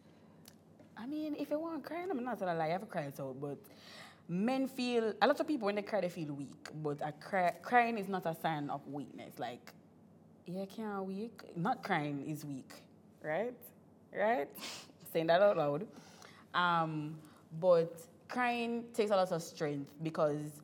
I 0.95 1.07
mean, 1.07 1.35
if 1.39 1.49
you 1.49 1.59
want 1.59 1.83
crying, 1.83 2.07
I'm 2.11 2.23
not 2.23 2.39
gonna 2.39 2.53
lie, 2.53 2.65
I 2.65 2.69
have 2.69 2.87
cry 2.89 3.03
it 3.03 3.19
out, 3.19 3.35
but 3.41 3.57
men 4.27 4.67
feel 4.67 5.13
a 5.21 5.27
lot 5.27 5.39
of 5.39 5.47
people 5.47 5.65
when 5.65 5.75
they 5.75 5.81
cry 5.81 6.01
they 6.01 6.09
feel 6.09 6.33
weak, 6.33 6.69
but 6.83 6.99
a 7.01 7.11
cry, 7.13 7.51
crying 7.63 7.97
is 7.97 8.07
not 8.07 8.25
a 8.27 8.35
sign 8.35 8.69
of 8.69 8.87
weakness. 8.87 9.39
Like, 9.39 9.73
yeah, 10.45 10.65
can't 10.65 11.05
weak. 11.05 11.41
Not 11.55 11.83
crying 11.83 12.23
is 12.27 12.45
weak, 12.45 12.71
right? 13.23 13.53
Right? 14.15 14.49
Saying 15.13 15.27
that 15.27 15.41
out 15.41 15.57
loud. 15.57 15.87
Um, 16.53 17.15
but 17.59 18.01
crying 18.27 18.85
takes 18.93 19.11
a 19.11 19.15
lot 19.15 19.31
of 19.31 19.41
strength 19.41 19.89
because 20.01 20.61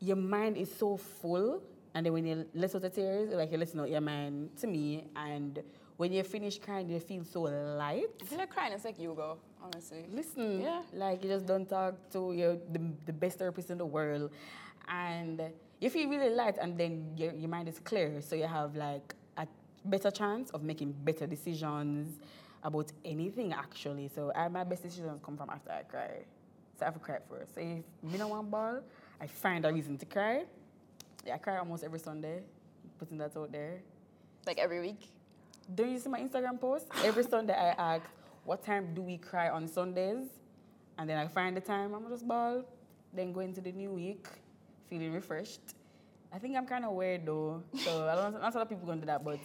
your 0.00 0.16
mind 0.16 0.56
is 0.56 0.72
so 0.74 0.96
full, 0.96 1.62
and 1.94 2.04
then 2.06 2.12
when 2.12 2.26
you 2.26 2.46
let 2.54 2.74
out 2.74 2.82
the 2.82 2.90
tears, 2.90 3.30
like 3.30 3.52
you 3.52 3.58
listen 3.58 3.80
out 3.80 3.90
your 3.90 4.00
mind 4.00 4.50
to 4.60 4.66
me, 4.66 5.04
and 5.16 5.62
when 5.96 6.12
you 6.12 6.22
finish 6.24 6.58
crying, 6.58 6.88
you 6.88 6.98
feel 6.98 7.24
so 7.24 7.42
light. 7.42 8.06
I 8.20 8.24
feel 8.24 8.38
like 8.38 8.50
crying 8.50 8.72
is 8.72 8.84
like 8.84 8.98
yoga, 8.98 9.34
honestly. 9.62 10.04
Listen, 10.12 10.60
Yeah. 10.60 10.82
like 10.92 11.22
you 11.22 11.30
just 11.30 11.46
don't 11.46 11.68
talk 11.68 11.94
to 12.12 12.32
your 12.32 12.56
the, 12.72 12.80
the 13.06 13.12
best 13.12 13.38
therapist 13.38 13.70
in 13.70 13.78
the 13.78 13.86
world, 13.86 14.30
and 14.88 15.40
you 15.84 15.90
feel 15.90 16.08
really 16.08 16.30
light, 16.30 16.56
and 16.60 16.78
then 16.78 17.12
your 17.16 17.32
your 17.34 17.48
mind 17.48 17.68
is 17.68 17.78
clear, 17.78 18.20
so 18.22 18.34
you 18.34 18.46
have 18.46 18.74
like 18.74 19.14
a 19.36 19.46
better 19.84 20.10
chance 20.10 20.50
of 20.50 20.62
making 20.62 20.94
better 21.04 21.26
decisions 21.26 22.18
about 22.62 22.90
anything 23.04 23.52
actually. 23.52 24.08
So 24.08 24.32
I, 24.34 24.48
my 24.48 24.64
best 24.64 24.82
decisions 24.82 25.20
come 25.22 25.36
from 25.36 25.50
after 25.50 25.70
I 25.70 25.82
cry. 25.82 26.24
So 26.78 26.80
I 26.82 26.84
have 26.86 26.94
to 26.94 27.00
cry 27.00 27.18
first. 27.28 27.54
So 27.54 27.60
if 27.60 27.84
me 28.10 28.18
no 28.18 28.28
want 28.28 28.50
ball, 28.50 28.80
I 29.20 29.26
find 29.26 29.64
a 29.66 29.72
reason 29.72 29.98
to 29.98 30.06
cry. 30.06 30.44
Yeah, 31.26 31.34
I 31.34 31.38
cry 31.38 31.58
almost 31.58 31.84
every 31.84 31.98
Sunday. 31.98 32.40
Putting 32.98 33.18
that 33.18 33.36
out 33.36 33.52
there. 33.52 33.82
Like 34.46 34.58
every 34.58 34.80
week. 34.80 35.10
Don't 35.74 35.90
you 35.90 35.98
see 35.98 36.08
my 36.08 36.20
Instagram 36.20 36.58
post? 36.58 36.86
Every 37.04 37.24
Sunday 37.24 37.54
I 37.54 37.96
ask, 37.96 38.06
what 38.44 38.62
time 38.62 38.94
do 38.94 39.02
we 39.02 39.18
cry 39.18 39.50
on 39.50 39.68
Sundays? 39.68 40.26
And 40.98 41.08
then 41.08 41.18
I 41.18 41.28
find 41.28 41.56
the 41.56 41.60
time, 41.60 41.94
I'm 41.94 42.08
just 42.08 42.26
ball. 42.26 42.64
Then 43.12 43.32
go 43.32 43.40
into 43.40 43.60
the 43.60 43.72
new 43.72 43.90
week, 43.90 44.26
feeling 44.88 45.12
refreshed. 45.12 45.60
I 46.32 46.38
think 46.38 46.56
I'm 46.56 46.66
kind 46.66 46.84
of 46.84 46.92
weird 46.92 47.26
though, 47.26 47.62
so 47.76 48.08
I 48.08 48.14
don't, 48.16 48.34
lot 48.40 48.56
of 48.56 48.68
people 48.68 48.86
going 48.86 48.98
to 48.98 49.02
do 49.02 49.06
that, 49.06 49.24
but 49.24 49.38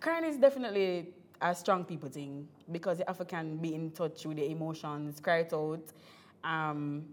crying 0.00 0.24
is 0.24 0.36
definitely 0.38 1.12
a 1.40 1.54
strong 1.54 1.84
people 1.84 2.08
thing 2.08 2.48
because 2.70 2.98
you 2.98 3.04
have 3.06 3.26
can 3.28 3.56
be 3.56 3.74
in 3.74 3.90
touch 3.90 4.24
with 4.24 4.38
your 4.38 4.48
emotions, 4.48 5.20
cry 5.20 5.38
it 5.38 5.52
out. 5.52 5.82
Um, 6.42 7.04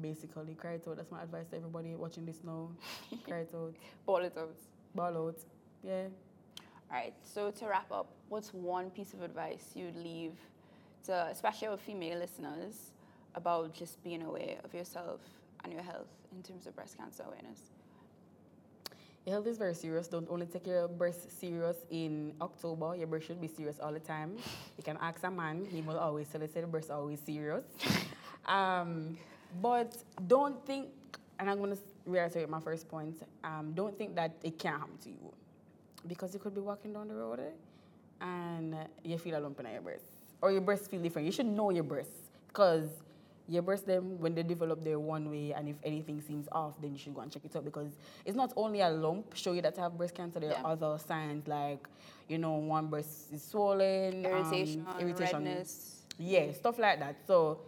basically, 0.00 0.54
cry 0.54 0.72
it 0.72 0.84
out. 0.88 0.96
That's 0.96 1.10
my 1.10 1.22
advice 1.22 1.46
to 1.50 1.56
everybody 1.56 1.94
watching 1.94 2.24
this 2.24 2.40
now. 2.44 2.70
cry 3.26 3.38
it 3.40 3.50
out, 3.54 3.74
Ball 4.06 4.18
it 4.24 4.36
out. 4.38 4.56
ball 4.94 5.28
out. 5.28 5.38
Yeah. 5.82 6.04
All 6.90 6.96
right, 6.96 7.12
so 7.22 7.50
to 7.50 7.66
wrap 7.66 7.92
up, 7.92 8.08
what's 8.30 8.54
one 8.54 8.88
piece 8.90 9.12
of 9.12 9.20
advice 9.20 9.72
you'd 9.74 9.96
leave 9.96 10.32
to, 11.04 11.26
especially 11.30 11.68
our 11.68 11.76
female 11.76 12.18
listeners, 12.18 12.92
about 13.34 13.74
just 13.74 14.02
being 14.02 14.22
aware 14.22 14.56
of 14.64 14.72
yourself 14.72 15.20
and 15.64 15.72
your 15.72 15.82
health 15.82 16.08
in 16.32 16.42
terms 16.42 16.66
of 16.66 16.74
breast 16.74 16.96
cancer 16.96 17.24
awareness? 17.26 17.60
Your 19.28 19.34
health 19.34 19.46
is 19.46 19.58
very 19.58 19.74
serious. 19.74 20.08
Don't 20.08 20.26
only 20.30 20.46
take 20.46 20.66
your 20.66 20.88
breast 20.88 21.38
serious 21.38 21.76
in 21.90 22.32
October. 22.40 22.96
Your 22.96 23.06
breast 23.06 23.26
should 23.26 23.40
be 23.40 23.48
serious 23.48 23.78
all 23.78 23.92
the 23.92 24.00
time. 24.00 24.36
You 24.78 24.82
can 24.82 24.96
ask 25.02 25.22
a 25.22 25.30
man; 25.30 25.66
he 25.70 25.82
will 25.82 25.98
always 25.98 26.28
tell 26.28 26.40
you 26.40 26.48
say 26.48 26.62
the 26.62 26.66
breast 26.66 26.90
always 26.90 27.20
serious. 27.20 27.64
um, 28.46 29.18
but 29.60 29.96
don't 30.26 30.64
think, 30.64 30.88
and 31.38 31.50
I'm 31.50 31.58
going 31.58 31.76
to 31.76 31.82
reiterate 32.06 32.48
my 32.48 32.60
first 32.60 32.88
point. 32.88 33.16
Um, 33.44 33.72
don't 33.74 33.98
think 33.98 34.14
that 34.16 34.32
it 34.42 34.58
can't 34.58 34.78
happen 34.80 34.96
to 35.04 35.10
you, 35.10 35.32
because 36.06 36.32
you 36.32 36.40
could 36.40 36.54
be 36.54 36.62
walking 36.62 36.94
down 36.94 37.08
the 37.08 37.14
road 37.14 37.40
eh, 37.40 38.24
and 38.24 38.76
you 39.04 39.18
feel 39.18 39.38
a 39.38 39.40
lump 39.40 39.60
in 39.60 39.66
your 39.66 39.82
breast, 39.82 40.04
or 40.40 40.52
your 40.52 40.62
breast 40.62 40.90
feel 40.90 41.02
different. 41.02 41.26
You 41.26 41.32
should 41.32 41.44
know 41.44 41.68
your 41.68 41.84
breast, 41.84 42.10
because 42.46 42.88
your 43.48 43.62
breast 43.62 43.86
them 43.86 44.18
when 44.20 44.34
they 44.34 44.42
develop 44.42 44.84
their 44.84 44.98
one 45.00 45.30
way 45.30 45.52
and 45.52 45.68
if 45.68 45.76
anything 45.82 46.20
seems 46.20 46.46
off 46.52 46.74
then 46.82 46.92
you 46.92 46.98
should 46.98 47.14
go 47.14 47.22
and 47.22 47.32
check 47.32 47.42
it 47.44 47.56
out 47.56 47.64
because 47.64 47.92
it's 48.26 48.36
not 48.36 48.52
only 48.56 48.80
a 48.80 48.90
lump 48.90 49.34
show 49.34 49.52
you 49.52 49.62
that 49.62 49.74
you 49.76 49.82
have 49.82 49.96
breast 49.96 50.14
cancer 50.14 50.38
there 50.38 50.50
Yeah. 50.50 50.62
are 50.62 50.72
other 50.72 50.98
signs 50.98 51.48
like 51.48 51.88
you 52.28 52.36
know 52.38 52.52
one 52.56 52.88
breast 52.88 53.32
is 53.32 53.42
swollen 53.42 54.26
um, 54.26 54.52
Irritation, 55.00 55.44
redness. 55.44 56.02
yeah 56.18 56.52
stuff 56.52 56.78
like 56.78 56.98
that 57.00 57.16
so 57.26 57.60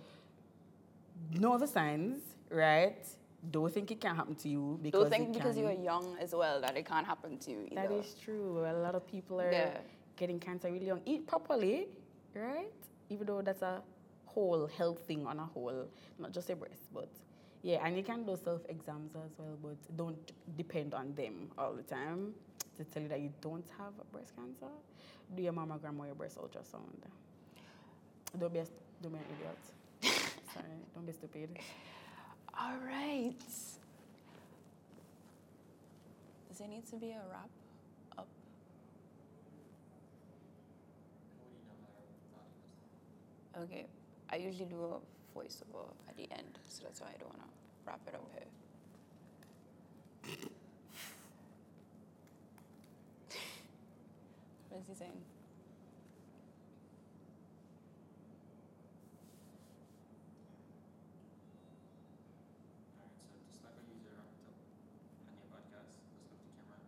know 1.33 1.57
the 1.59 1.67
signs 1.67 2.21
right 2.51 3.07
don't 3.51 3.73
think 3.73 3.91
it 3.91 4.01
can 4.01 4.15
happen 4.15 4.35
to 4.35 4.49
you 4.51 4.79
because 4.83 5.01
Don't 5.01 5.11
think 5.11 5.33
because 5.33 5.57
you're 5.57 5.73
young 5.73 6.17
as 6.21 6.35
well 6.35 6.61
that 6.61 6.77
it 6.77 6.85
can't 6.85 7.07
happen 7.07 7.39
to 7.39 7.51
you 7.51 7.67
either. 7.71 7.89
That 7.89 7.93
is 7.93 8.15
true. 8.23 8.67
A 8.67 8.77
lot 8.87 8.95
of 8.95 9.07
people 9.07 9.41
are 9.41 9.51
Yeah. 9.51 9.79
getting 10.17 10.39
cancer 10.39 10.71
really 10.71 10.85
young. 10.89 11.01
Eat 11.07 11.27
properly, 11.27 11.89
right? 12.35 12.71
Even 13.09 13.27
though 13.27 13.41
that's 13.41 13.63
a 13.63 13.81
whole 14.35 14.69
health 14.79 15.01
thing 15.07 15.27
on 15.27 15.39
a 15.39 15.45
whole, 15.45 15.89
not 16.19 16.33
just 16.33 16.49
your 16.49 16.57
breast, 16.57 16.83
but 16.95 17.09
yeah, 17.63 17.85
and 17.85 17.97
you 17.97 18.03
can 18.03 18.25
do 18.25 18.39
self 18.43 18.63
exams 18.69 19.15
as 19.17 19.33
well, 19.39 19.59
but 19.63 19.97
don't 19.97 20.33
depend 20.57 20.95
on 20.95 21.15
them 21.15 21.51
all 21.59 21.75
the 21.75 21.83
time 21.83 22.33
to 22.77 22.85
tell 22.85 23.03
you 23.03 23.09
that 23.09 23.21
you 23.21 23.33
don't 23.41 23.69
have 23.79 23.93
breast 24.13 24.33
cancer. 24.37 24.73
Do 25.37 25.43
your 25.43 25.53
mammogram 25.53 25.99
or 25.99 26.07
your 26.07 26.15
breast 26.15 26.39
ultrasound. 26.39 27.03
Don't 28.39 28.53
be 28.53 28.61
a, 28.61 28.67
don't 29.03 29.13
be 29.13 29.19
an 29.19 29.25
idiot. 29.37 29.59
Sorry, 30.55 30.67
don't 30.95 31.07
be 31.07 31.13
stupid. 31.13 31.59
All 32.59 32.77
right. 32.87 33.35
Does 36.49 36.59
there 36.59 36.69
need 36.69 36.87
to 36.91 36.97
be 36.97 37.11
a 37.11 37.23
wrap 37.31 37.51
up? 38.19 38.27
Okay. 43.63 43.87
I 44.33 44.37
usually 44.37 44.67
do 44.67 44.77
a 44.85 45.01
voiceover 45.37 45.91
at 46.09 46.17
the 46.17 46.31
end, 46.31 46.59
so 46.69 46.85
that's 46.85 47.01
why 47.01 47.09
I 47.09 47.19
don't 47.19 47.31
want 47.31 47.43
to 47.43 47.49
wrap 47.85 48.01
it 48.07 48.15
up 48.15 48.31
here. 48.33 48.47
what 54.69 54.81
is 54.81 54.87
he 54.87 54.95
saying? 54.95 55.11
Yeah, 63.11 63.57
so 63.67 63.83
you 63.83 64.07
do 64.07 64.13
usually 64.13 64.15
wrap 64.15 64.31
it 64.31 64.47
up 64.47 65.27
on 65.27 65.35
your 65.35 65.51
podcast, 65.51 65.99
just 65.99 66.31
look 66.31 66.39
to 66.39 66.47
camera 66.55 66.79
and 66.79 66.87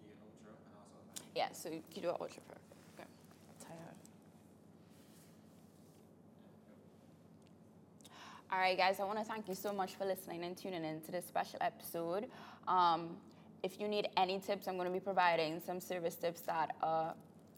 your 0.00 0.16
outro 0.16 0.56
and 0.56 0.72
also 0.72 0.96
like 0.96 1.36
Yeah, 1.36 1.52
so 1.52 1.68
you 1.68 2.00
do 2.00 2.08
an 2.08 2.16
ultra 2.18 2.40
for. 2.48 2.56
Okay. 2.96 3.04
Tired. 3.60 4.00
All 8.56 8.62
right, 8.62 8.78
guys, 8.78 9.00
I 9.00 9.04
want 9.04 9.18
to 9.18 9.24
thank 9.26 9.48
you 9.48 9.54
so 9.54 9.70
much 9.70 9.96
for 9.96 10.06
listening 10.06 10.42
and 10.42 10.56
tuning 10.56 10.82
in 10.82 11.02
to 11.02 11.12
this 11.12 11.26
special 11.26 11.58
episode. 11.60 12.24
Um, 12.66 13.18
if 13.62 13.78
you 13.78 13.86
need 13.86 14.08
any 14.16 14.38
tips, 14.38 14.66
I'm 14.66 14.76
going 14.76 14.86
to 14.86 14.92
be 14.92 14.98
providing 14.98 15.60
some 15.60 15.78
service 15.78 16.14
tips 16.14 16.40
that 16.42 16.74
are 16.80 17.12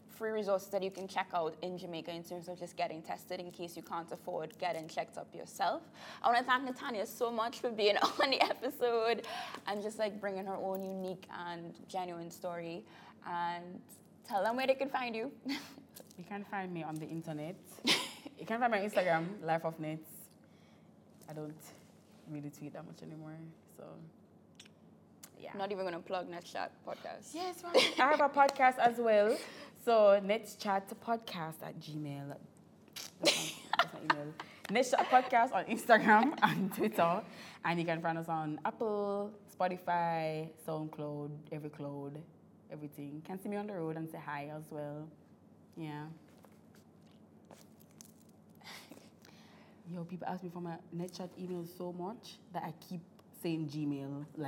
free 0.09 0.31
resources 0.31 0.67
that 0.71 0.83
you 0.83 0.91
can 0.91 1.07
check 1.07 1.27
out 1.33 1.55
in 1.61 1.77
Jamaica 1.77 2.11
in 2.11 2.21
terms 2.21 2.49
of 2.49 2.59
just 2.59 2.75
getting 2.75 3.01
tested 3.01 3.39
in 3.39 3.49
case 3.49 3.77
you 3.77 3.81
can't 3.81 4.11
afford 4.11 4.51
getting 4.59 4.89
checked 4.89 5.17
up 5.17 5.33
yourself. 5.33 5.83
I 6.21 6.33
want 6.33 6.39
to 6.39 6.43
thank 6.43 6.67
Natanya 6.67 7.07
so 7.07 7.31
much 7.31 7.61
for 7.61 7.71
being 7.71 7.95
on 8.21 8.31
the 8.31 8.41
episode 8.41 9.25
and 9.67 9.81
just 9.81 9.99
like 9.99 10.19
bringing 10.19 10.45
her 10.47 10.57
own 10.57 10.83
unique 10.83 11.27
and 11.47 11.75
genuine 11.87 12.29
story 12.29 12.83
and 13.25 13.63
tell 14.27 14.43
them 14.43 14.57
where 14.57 14.67
they 14.67 14.75
can 14.75 14.89
find 14.89 15.15
you. 15.15 15.31
You 16.17 16.25
can 16.25 16.43
find 16.43 16.73
me 16.73 16.83
on 16.83 16.95
the 16.95 17.05
internet. 17.05 17.55
you 18.37 18.45
can 18.45 18.59
find 18.59 18.71
my 18.71 18.79
Instagram, 18.79 19.41
Life 19.41 19.63
of 19.63 19.79
Nets. 19.79 20.18
I 21.29 21.33
don't 21.33 21.53
really 22.31 22.49
tweet 22.49 22.73
that 22.73 22.85
much 22.85 23.03
anymore, 23.03 23.37
so 23.77 23.83
yeah. 25.41 25.51
Not 25.57 25.71
even 25.71 25.83
going 25.85 25.93
to 25.93 25.99
plug 26.01 26.29
NetChat 26.29 26.69
podcast. 26.85 27.33
Yes, 27.33 27.63
right. 27.63 27.93
I 27.99 28.11
have 28.11 28.19
a 28.19 28.29
podcast 28.29 28.77
as 28.77 28.97
well. 28.97 29.37
So 29.85 30.21
Let's 30.25 30.55
Chat 30.55 30.91
Podcast 31.05 31.63
at 31.63 31.79
Gmail. 31.79 32.27
That's 32.27 32.39
my, 33.23 33.51
that's 33.77 33.93
my 33.93 33.99
email. 34.01 34.33
Let's 34.69 34.91
Chat 34.91 35.09
Podcast 35.09 35.53
on 35.53 35.65
Instagram 35.65 36.37
and 36.43 36.73
Twitter. 36.75 37.21
And 37.63 37.79
you 37.79 37.85
can 37.85 38.01
find 38.01 38.17
us 38.17 38.27
on 38.27 38.59
Apple, 38.65 39.31
Spotify, 39.57 40.49
SoundCloud, 40.67 41.29
Evercloud, 41.53 42.17
everything. 42.71 43.13
You 43.15 43.21
can 43.25 43.41
see 43.41 43.49
me 43.49 43.55
on 43.57 43.67
the 43.67 43.73
road 43.73 43.95
and 43.95 44.09
say 44.09 44.19
hi 44.23 44.51
as 44.55 44.63
well. 44.69 45.07
Yeah. 45.77 46.03
Yo, 49.91 50.03
people 50.03 50.27
ask 50.27 50.43
me 50.43 50.51
for 50.53 50.61
my 50.61 50.75
NetChat 50.95 51.29
email 51.39 51.65
so 51.65 51.91
much 51.91 52.37
that 52.53 52.61
I 52.63 52.73
keep 52.87 53.01
saying 53.41 53.69
Gmail. 53.69 54.23
Like 54.37 54.47